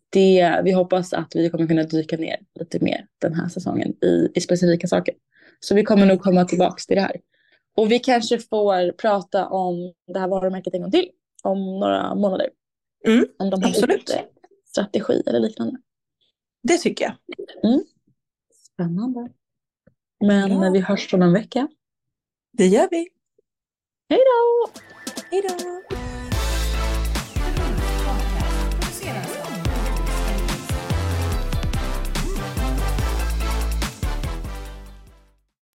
det, 0.09 0.61
vi 0.63 0.71
hoppas 0.71 1.13
att 1.13 1.31
vi 1.35 1.49
kommer 1.49 1.67
kunna 1.67 1.83
dyka 1.83 2.17
ner 2.17 2.37
lite 2.59 2.79
mer 2.83 3.05
den 3.21 3.33
här 3.33 3.47
säsongen 3.47 3.93
i, 4.03 4.29
i 4.35 4.41
specifika 4.41 4.87
saker. 4.87 5.15
Så 5.63 5.75
vi 5.75 5.83
kommer 5.83 6.05
nog 6.05 6.21
komma 6.21 6.45
tillbaka 6.45 6.77
till 6.87 6.95
det 6.95 7.01
här. 7.01 7.21
Och 7.77 7.91
vi 7.91 7.99
kanske 7.99 8.39
får 8.39 8.91
prata 8.91 9.47
om 9.47 9.93
det 10.13 10.19
här 10.19 10.27
varumärket 10.27 10.73
en 10.73 10.81
gång 10.81 10.91
till 10.91 11.09
om 11.43 11.79
några 11.79 12.15
månader. 12.15 12.49
Mm, 13.07 13.25
om 13.39 13.49
de 13.49 13.63
har 13.63 13.69
absolut. 13.69 14.09
eh, 14.09 14.21
strategi 14.65 15.23
eller 15.27 15.39
liknande. 15.39 15.77
Det 16.63 16.77
tycker 16.77 17.05
jag. 17.05 17.13
Spännande. 18.73 19.29
Men 20.25 20.49
Bra. 20.49 20.65
eh, 20.65 20.71
vi 20.71 20.79
hörs 20.79 21.13
om 21.13 21.21
en 21.21 21.33
vecka. 21.33 21.67
Det 22.51 22.67
gör 22.67 22.87
vi. 22.91 23.09
Hej 24.09 24.19
då! 24.19 24.71
Hej 25.31 25.41
då! 25.41 26.02